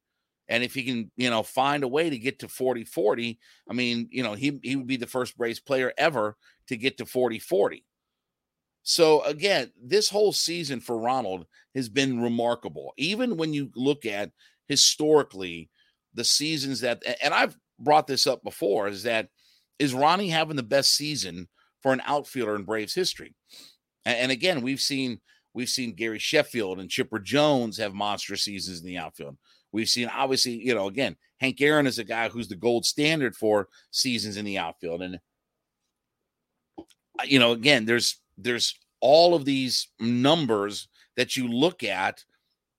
And 0.48 0.62
if 0.62 0.74
he 0.74 0.84
can, 0.84 1.10
you 1.16 1.30
know, 1.30 1.42
find 1.42 1.84
a 1.84 1.88
way 1.88 2.10
to 2.10 2.18
get 2.18 2.38
to 2.40 2.48
40 2.48 2.84
40, 2.84 3.38
I 3.68 3.72
mean, 3.72 4.08
you 4.10 4.22
know, 4.22 4.34
he, 4.34 4.58
he 4.62 4.76
would 4.76 4.86
be 4.86 4.96
the 4.96 5.06
first 5.06 5.36
Braves 5.36 5.60
player 5.60 5.92
ever 5.96 6.36
to 6.68 6.76
get 6.76 6.98
to 6.98 7.06
40 7.06 7.38
40. 7.38 7.84
So 8.82 9.22
again, 9.22 9.72
this 9.82 10.10
whole 10.10 10.32
season 10.32 10.80
for 10.80 10.98
Ronald 10.98 11.46
has 11.74 11.88
been 11.88 12.20
remarkable. 12.20 12.92
Even 12.98 13.36
when 13.36 13.54
you 13.54 13.70
look 13.74 14.04
at 14.04 14.30
historically 14.68 15.70
the 16.12 16.24
seasons 16.24 16.80
that, 16.80 17.02
and 17.22 17.32
I've 17.32 17.56
brought 17.78 18.06
this 18.06 18.26
up 18.26 18.44
before, 18.44 18.86
is 18.88 19.04
that 19.04 19.28
is 19.78 19.94
Ronnie 19.94 20.28
having 20.28 20.56
the 20.56 20.62
best 20.62 20.94
season 20.94 21.48
for 21.82 21.92
an 21.92 22.02
outfielder 22.06 22.54
in 22.54 22.64
Braves 22.64 22.94
history? 22.94 23.34
And 24.04 24.30
again, 24.30 24.60
we've 24.60 24.80
seen 24.80 25.20
We've 25.54 25.68
seen 25.68 25.94
Gary 25.94 26.18
Sheffield 26.18 26.80
and 26.80 26.90
Chipper 26.90 27.20
Jones 27.20 27.78
have 27.78 27.94
monster 27.94 28.36
seasons 28.36 28.80
in 28.80 28.86
the 28.86 28.98
outfield. 28.98 29.38
We've 29.70 29.88
seen, 29.88 30.08
obviously, 30.08 30.54
you 30.54 30.74
know, 30.74 30.88
again, 30.88 31.16
Hank 31.38 31.60
Aaron 31.60 31.86
is 31.86 32.00
a 32.00 32.04
guy 32.04 32.28
who's 32.28 32.48
the 32.48 32.56
gold 32.56 32.84
standard 32.84 33.36
for 33.36 33.68
seasons 33.92 34.36
in 34.36 34.44
the 34.44 34.58
outfield. 34.58 35.02
And, 35.02 35.20
you 37.24 37.38
know, 37.38 37.52
again, 37.52 37.84
there's, 37.84 38.20
there's 38.36 38.74
all 39.00 39.34
of 39.34 39.44
these 39.44 39.88
numbers 40.00 40.88
that 41.16 41.36
you 41.36 41.46
look 41.46 41.84
at 41.84 42.24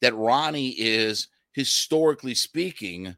that 0.02 0.16
Ronnie 0.16 0.76
is 0.78 1.30
historically 1.54 2.36
speaking, 2.36 3.16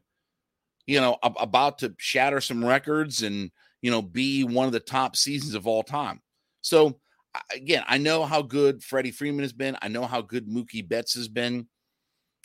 you 0.86 1.00
know, 1.00 1.18
about 1.22 1.78
to 1.78 1.94
shatter 1.98 2.40
some 2.40 2.64
records 2.64 3.24
and, 3.24 3.50
you 3.82 3.90
know, 3.90 4.02
be 4.02 4.44
one 4.44 4.66
of 4.66 4.72
the 4.72 4.80
top 4.80 5.16
seasons 5.16 5.54
of 5.54 5.66
all 5.66 5.82
time. 5.82 6.20
So, 6.60 7.00
again, 7.54 7.84
I 7.86 7.98
know 7.98 8.24
how 8.24 8.42
good 8.42 8.82
Freddie 8.82 9.10
Freeman 9.10 9.42
has 9.42 9.52
been. 9.52 9.76
I 9.82 9.88
know 9.88 10.06
how 10.06 10.22
good 10.22 10.48
Mookie 10.48 10.86
Betts 10.86 11.14
has 11.14 11.28
been. 11.28 11.68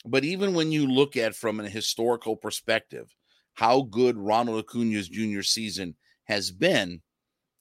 But 0.06 0.24
even 0.24 0.54
when 0.54 0.72
you 0.72 0.88
look 0.88 1.16
at 1.16 1.36
from 1.36 1.60
a 1.60 1.70
historical 1.70 2.36
perspective, 2.36 3.14
how 3.54 3.84
good 3.84 4.18
Ronald 4.18 4.60
Acuna's 4.60 5.08
junior 5.08 5.44
season 5.44 5.96
has 6.26 6.52
been, 6.52 7.02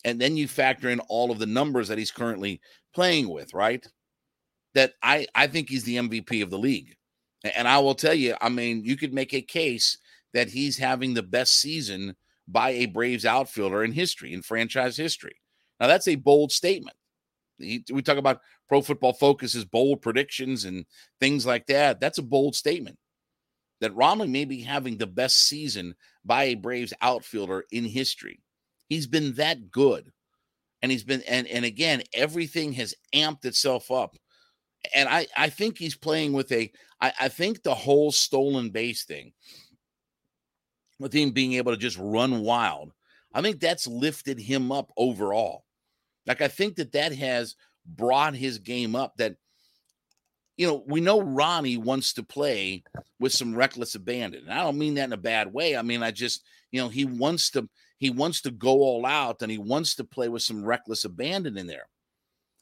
and 0.04 0.20
then 0.20 0.36
you 0.36 0.48
factor 0.48 0.88
in 0.88 1.00
all 1.00 1.30
of 1.30 1.38
the 1.38 1.46
numbers 1.46 1.88
that 1.88 1.98
he's 1.98 2.10
currently 2.10 2.60
playing 2.94 3.28
with, 3.28 3.54
right? 3.54 3.86
That 4.74 4.94
I 5.02 5.26
I 5.34 5.46
think 5.46 5.68
he's 5.68 5.84
the 5.84 5.96
MVP 5.96 6.42
of 6.42 6.50
the 6.50 6.58
league. 6.58 6.96
And 7.54 7.68
I 7.68 7.78
will 7.78 7.94
tell 7.94 8.14
you, 8.14 8.34
I 8.40 8.48
mean, 8.48 8.84
you 8.84 8.96
could 8.96 9.12
make 9.12 9.34
a 9.34 9.42
case 9.42 9.98
that 10.32 10.48
he's 10.48 10.78
having 10.78 11.14
the 11.14 11.22
best 11.22 11.60
season 11.60 12.16
by 12.48 12.70
a 12.70 12.86
Braves 12.86 13.26
outfielder 13.26 13.84
in 13.84 13.92
history, 13.92 14.32
in 14.32 14.42
franchise 14.42 14.96
history. 14.96 15.36
Now, 15.80 15.88
that's 15.88 16.08
a 16.08 16.14
bold 16.14 16.52
statement. 16.52 16.96
He, 17.62 17.84
we 17.92 18.02
talk 18.02 18.18
about 18.18 18.40
Pro 18.68 18.82
Football 18.82 19.12
Focus's 19.12 19.64
bold 19.64 20.02
predictions 20.02 20.64
and 20.64 20.84
things 21.20 21.46
like 21.46 21.66
that. 21.66 22.00
That's 22.00 22.18
a 22.18 22.22
bold 22.22 22.56
statement 22.56 22.98
that 23.82 23.94
Ronald 23.94 24.30
may 24.30 24.44
be 24.44 24.60
having 24.60 24.96
the 24.96 25.08
best 25.08 25.38
season 25.48 25.94
by 26.24 26.44
a 26.44 26.54
Braves 26.54 26.94
outfielder 27.02 27.64
in 27.72 27.84
history. 27.84 28.40
He's 28.88 29.08
been 29.08 29.34
that 29.34 29.70
good. 29.70 30.10
And 30.82 30.90
he's 30.90 31.04
been 31.04 31.22
and 31.28 31.46
and 31.48 31.64
again, 31.64 32.02
everything 32.12 32.72
has 32.74 32.94
amped 33.14 33.44
itself 33.44 33.90
up. 33.90 34.16
And 34.94 35.08
I 35.08 35.26
I 35.36 35.48
think 35.48 35.78
he's 35.78 35.96
playing 35.96 36.32
with 36.32 36.50
a 36.52 36.70
I, 37.00 37.12
I 37.22 37.28
think 37.28 37.62
the 37.62 37.74
whole 37.74 38.12
stolen 38.12 38.70
base 38.70 39.04
thing, 39.04 39.32
with 40.98 41.12
him 41.12 41.30
being 41.30 41.54
able 41.54 41.72
to 41.72 41.78
just 41.78 41.98
run 41.98 42.40
wild, 42.40 42.92
I 43.34 43.42
think 43.42 43.60
that's 43.60 43.86
lifted 43.86 44.38
him 44.38 44.70
up 44.70 44.92
overall. 44.96 45.64
Like 46.26 46.40
I 46.40 46.48
think 46.48 46.76
that 46.76 46.92
that 46.92 47.14
has 47.14 47.56
brought 47.86 48.34
his 48.34 48.58
game 48.58 48.94
up. 48.94 49.14
That 49.16 49.36
you 50.56 50.66
know 50.66 50.84
we 50.86 51.00
know 51.00 51.20
Ronnie 51.20 51.76
wants 51.76 52.12
to 52.14 52.22
play 52.22 52.82
with 53.18 53.32
some 53.32 53.54
reckless 53.54 53.94
abandon, 53.94 54.44
and 54.44 54.52
I 54.52 54.62
don't 54.62 54.78
mean 54.78 54.94
that 54.94 55.04
in 55.04 55.12
a 55.12 55.18
bad 55.18 55.52
way. 55.52 55.76
I 55.76 55.82
mean 55.82 56.02
I 56.02 56.10
just 56.10 56.44
you 56.70 56.80
know 56.80 56.88
he 56.88 57.04
wants 57.04 57.50
to 57.52 57.68
he 57.98 58.10
wants 58.10 58.40
to 58.42 58.50
go 58.50 58.80
all 58.80 59.06
out 59.06 59.42
and 59.42 59.50
he 59.50 59.58
wants 59.58 59.94
to 59.96 60.04
play 60.04 60.28
with 60.28 60.42
some 60.42 60.64
reckless 60.64 61.04
abandon 61.04 61.56
in 61.56 61.66
there. 61.66 61.88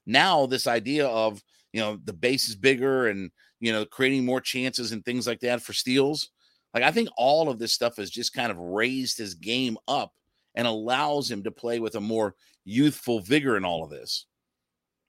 Now 0.07 0.47
this 0.47 0.67
idea 0.67 1.07
of 1.07 1.43
you 1.73 1.81
know, 1.81 1.99
the 2.05 2.13
base 2.13 2.49
is 2.49 2.57
bigger 2.57 3.09
and, 3.09 3.31
you 3.61 3.73
know, 3.73 3.85
creating 3.85 4.25
more 4.25 4.41
chances 4.41 4.93
and 4.93 5.05
things 5.05 5.27
like 5.27 5.41
that 5.41 5.63
for 5.63 5.73
steals. 5.73 6.31
Like, 6.75 6.83
I 6.83 6.91
think 6.91 7.09
all 7.17 7.49
of 7.49 7.59
this 7.59 7.73
stuff 7.73 7.97
has 7.97 8.11
just 8.11 8.33
kind 8.33 8.51
of 8.51 8.59
raised 8.59 9.19
his 9.19 9.35
game 9.35 9.77
up 9.89 10.13
and 10.55 10.67
allows 10.67 11.31
him 11.31 11.43
to 11.45 11.51
play 11.51 11.81
with 11.81 11.95
a 11.95 12.01
more 12.01 12.35
youthful 12.65 13.21
vigor 13.21 13.57
in 13.57 13.65
all 13.65 13.85
of 13.85 13.91
this. 13.91 14.27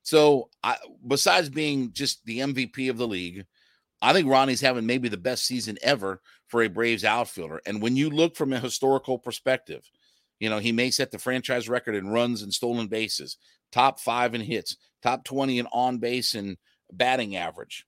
So, 0.04 0.49
I, 0.63 0.77
besides 1.06 1.49
being 1.49 1.93
just 1.93 2.25
the 2.25 2.39
MVP 2.39 2.89
of 2.89 2.97
the 2.97 3.08
league, 3.08 3.45
I 4.01 4.13
think 4.13 4.27
Ronnie's 4.27 4.62
having 4.62 4.86
maybe 4.86 5.10
the 5.10 5.17
best 5.17 5.45
season 5.45 5.77
ever 5.84 6.21
for 6.47 6.63
a 6.63 6.67
Braves 6.67 7.06
outfielder. 7.06 7.62
And 7.65 7.82
when 7.82 7.95
you 7.95 8.10
look 8.10 8.36
from 8.36 8.51
a 8.51 8.60
historical 8.60 9.19
perspective, 9.19 9.89
you 10.39 10.49
know, 10.49 10.58
he 10.58 10.71
may 10.71 10.89
set 10.89 11.12
the 11.12 11.19
franchise 11.19 11.69
record 11.69 11.95
in 11.95 12.10
runs 12.10 12.41
and 12.41 12.51
stolen 12.51 12.88
bases, 12.88 13.38
top 13.71 13.99
five 13.99 14.34
in 14.34 14.41
hits, 14.41 14.75
top 15.04 15.23
20 15.23 15.60
in 15.60 15.67
on 15.67 15.99
base 15.99 16.34
and 16.34 16.58
batting 16.91 17.36
average. 17.36 17.86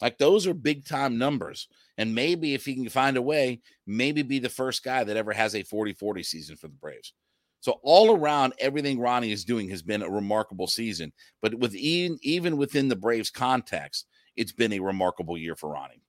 Like 0.00 0.18
those 0.18 0.46
are 0.46 0.54
big 0.54 0.86
time 0.86 1.18
numbers. 1.18 1.66
And 1.98 2.14
maybe 2.14 2.54
if 2.54 2.64
he 2.64 2.74
can 2.74 2.88
find 2.88 3.16
a 3.16 3.22
way, 3.22 3.60
maybe 3.86 4.22
be 4.22 4.38
the 4.38 4.48
first 4.48 4.84
guy 4.84 5.04
that 5.04 5.16
ever 5.16 5.32
has 5.32 5.54
a 5.54 5.62
40 5.62 5.92
40 5.92 6.22
season 6.22 6.56
for 6.56 6.68
the 6.68 6.74
Braves. 6.74 7.12
So 7.60 7.80
all 7.82 8.16
around, 8.16 8.54
everything 8.60 9.00
Ronnie 9.00 9.32
is 9.32 9.44
doing 9.44 9.68
has 9.70 9.82
been 9.82 10.02
a 10.02 10.08
remarkable 10.08 10.68
season. 10.68 11.12
But 11.42 11.54
with 11.54 11.74
even, 11.74 12.18
even 12.22 12.56
within 12.56 12.88
the 12.88 12.96
Braves 12.96 13.30
context, 13.30 14.06
it's 14.36 14.52
been 14.52 14.72
a 14.72 14.80
remarkable 14.80 15.36
year 15.36 15.56
for 15.56 15.70
Ronnie. 15.70 16.00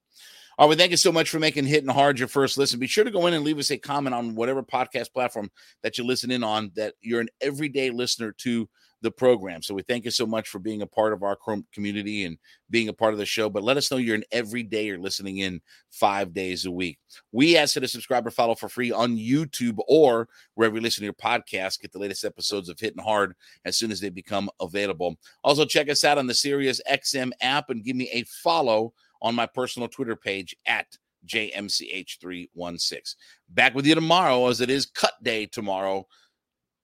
All 0.60 0.66
right, 0.66 0.70
well, 0.70 0.78
thank 0.78 0.92
you 0.92 0.98
so 0.98 1.12
much 1.12 1.30
for 1.30 1.40
making 1.40 1.66
Hitting 1.66 1.90
Hard 1.90 2.20
your 2.20 2.28
first 2.28 2.58
listen. 2.58 2.80
Be 2.80 2.86
sure 2.86 3.06
to 3.06 3.12
go 3.12 3.26
in 3.28 3.34
and 3.34 3.46
leave 3.46 3.58
us 3.58 3.72
a 3.72 3.78
comment 3.78 4.14
on 4.14 4.36
whatever 4.36 4.62
podcast 4.62 5.12
platform 5.14 5.50
that 5.82 5.98
you 5.98 6.04
listen 6.04 6.32
in 6.32 6.44
on 6.44 6.72
that 6.76 6.96
you're 7.02 7.22
an 7.22 7.30
everyday 7.42 7.90
listener 7.90 8.34
to 8.40 8.70
the 9.02 9.12
program. 9.12 9.62
So 9.62 9.74
we 9.74 9.82
thank 9.82 10.06
you 10.06 10.12
so 10.12 10.26
much 10.26 10.50
for 10.50 10.60
being 10.60 10.82
a 10.82 10.88
part 10.88 11.14
of 11.14 11.24
our 11.24 11.38
community 11.74 12.26
and 12.26 12.38
being 12.70 12.90
a 12.90 12.94
part 12.94 13.14
of 13.14 13.20
the 13.20 13.26
show. 13.26 13.50
But 13.50 13.64
let 13.64 13.78
us 13.78 13.90
know 13.90 13.98
you're 13.98 14.16
an 14.16 14.24
everyday 14.32 14.86
you're 14.86 15.00
listening 15.00 15.38
in 15.38 15.62
five 15.90 16.34
days 16.34 16.66
a 16.66 16.72
week. 16.72 17.00
We 17.32 17.58
ask 17.58 17.76
you 17.76 17.82
to 17.82 17.88
subscribe 17.88 18.28
or 18.28 18.32
follow 18.32 18.56
for 18.56 18.70
free 18.70 18.92
on 18.92 19.18
YouTube 19.18 19.78
or 19.88 20.28
wherever 20.56 20.76
you 20.76 20.82
listen 20.82 21.02
to 21.02 21.06
your 21.06 21.14
podcast. 21.14 21.80
Get 21.82 21.92
the 21.92 22.00
latest 22.00 22.26
episodes 22.26 22.70
of 22.70 22.80
Hitting 22.80 23.04
Hard 23.04 23.36
as 23.66 23.78
soon 23.78 23.92
as 23.92 24.00
they 24.00 24.10
become 24.10 24.50
available. 24.60 25.18
Also, 25.44 25.66
check 25.66 25.90
us 25.90 26.04
out 26.04 26.18
on 26.18 26.28
the 26.28 26.34
Sirius 26.34 26.82
XM 26.90 27.32
app 27.42 27.70
and 27.70 27.84
give 27.84 27.96
me 27.96 28.10
a 28.12 28.24
follow 28.24 28.94
on 29.22 29.36
my 29.36 29.46
personal 29.46 29.88
Twitter 29.88 30.16
page 30.16 30.56
at 30.66 30.98
JMCH316. 31.28 33.16
Back 33.50 33.76
with 33.76 33.86
you 33.86 33.96
tomorrow, 33.96 34.48
as 34.48 34.62
it 34.62 34.70
is 34.70 34.86
cut 34.86 35.14
day 35.24 35.46
tomorrow. 35.46 36.08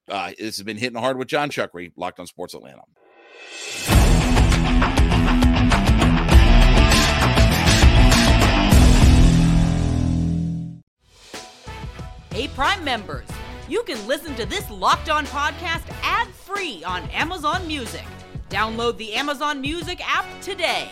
Uh, 0.08 0.30
this 0.38 0.56
has 0.56 0.62
been 0.62 0.76
hitting 0.76 0.98
hard 0.98 1.18
with 1.18 1.28
Jon 1.28 1.50
Chuckery, 1.50 1.92
Locked 1.96 2.20
on 2.20 2.26
Sports 2.26 2.54
Atlanta. 2.54 2.82
Hey, 12.30 12.48
Prime 12.48 12.84
members, 12.84 13.26
you 13.68 13.82
can 13.84 14.06
listen 14.06 14.34
to 14.36 14.46
this 14.46 14.70
Locked 14.70 15.08
On 15.08 15.26
podcast 15.26 15.84
ad 16.02 16.28
free 16.28 16.84
on 16.84 17.02
Amazon 17.10 17.66
Music. 17.66 18.04
Download 18.50 18.96
the 18.98 19.14
Amazon 19.14 19.60
Music 19.60 20.00
app 20.06 20.26
today. 20.40 20.90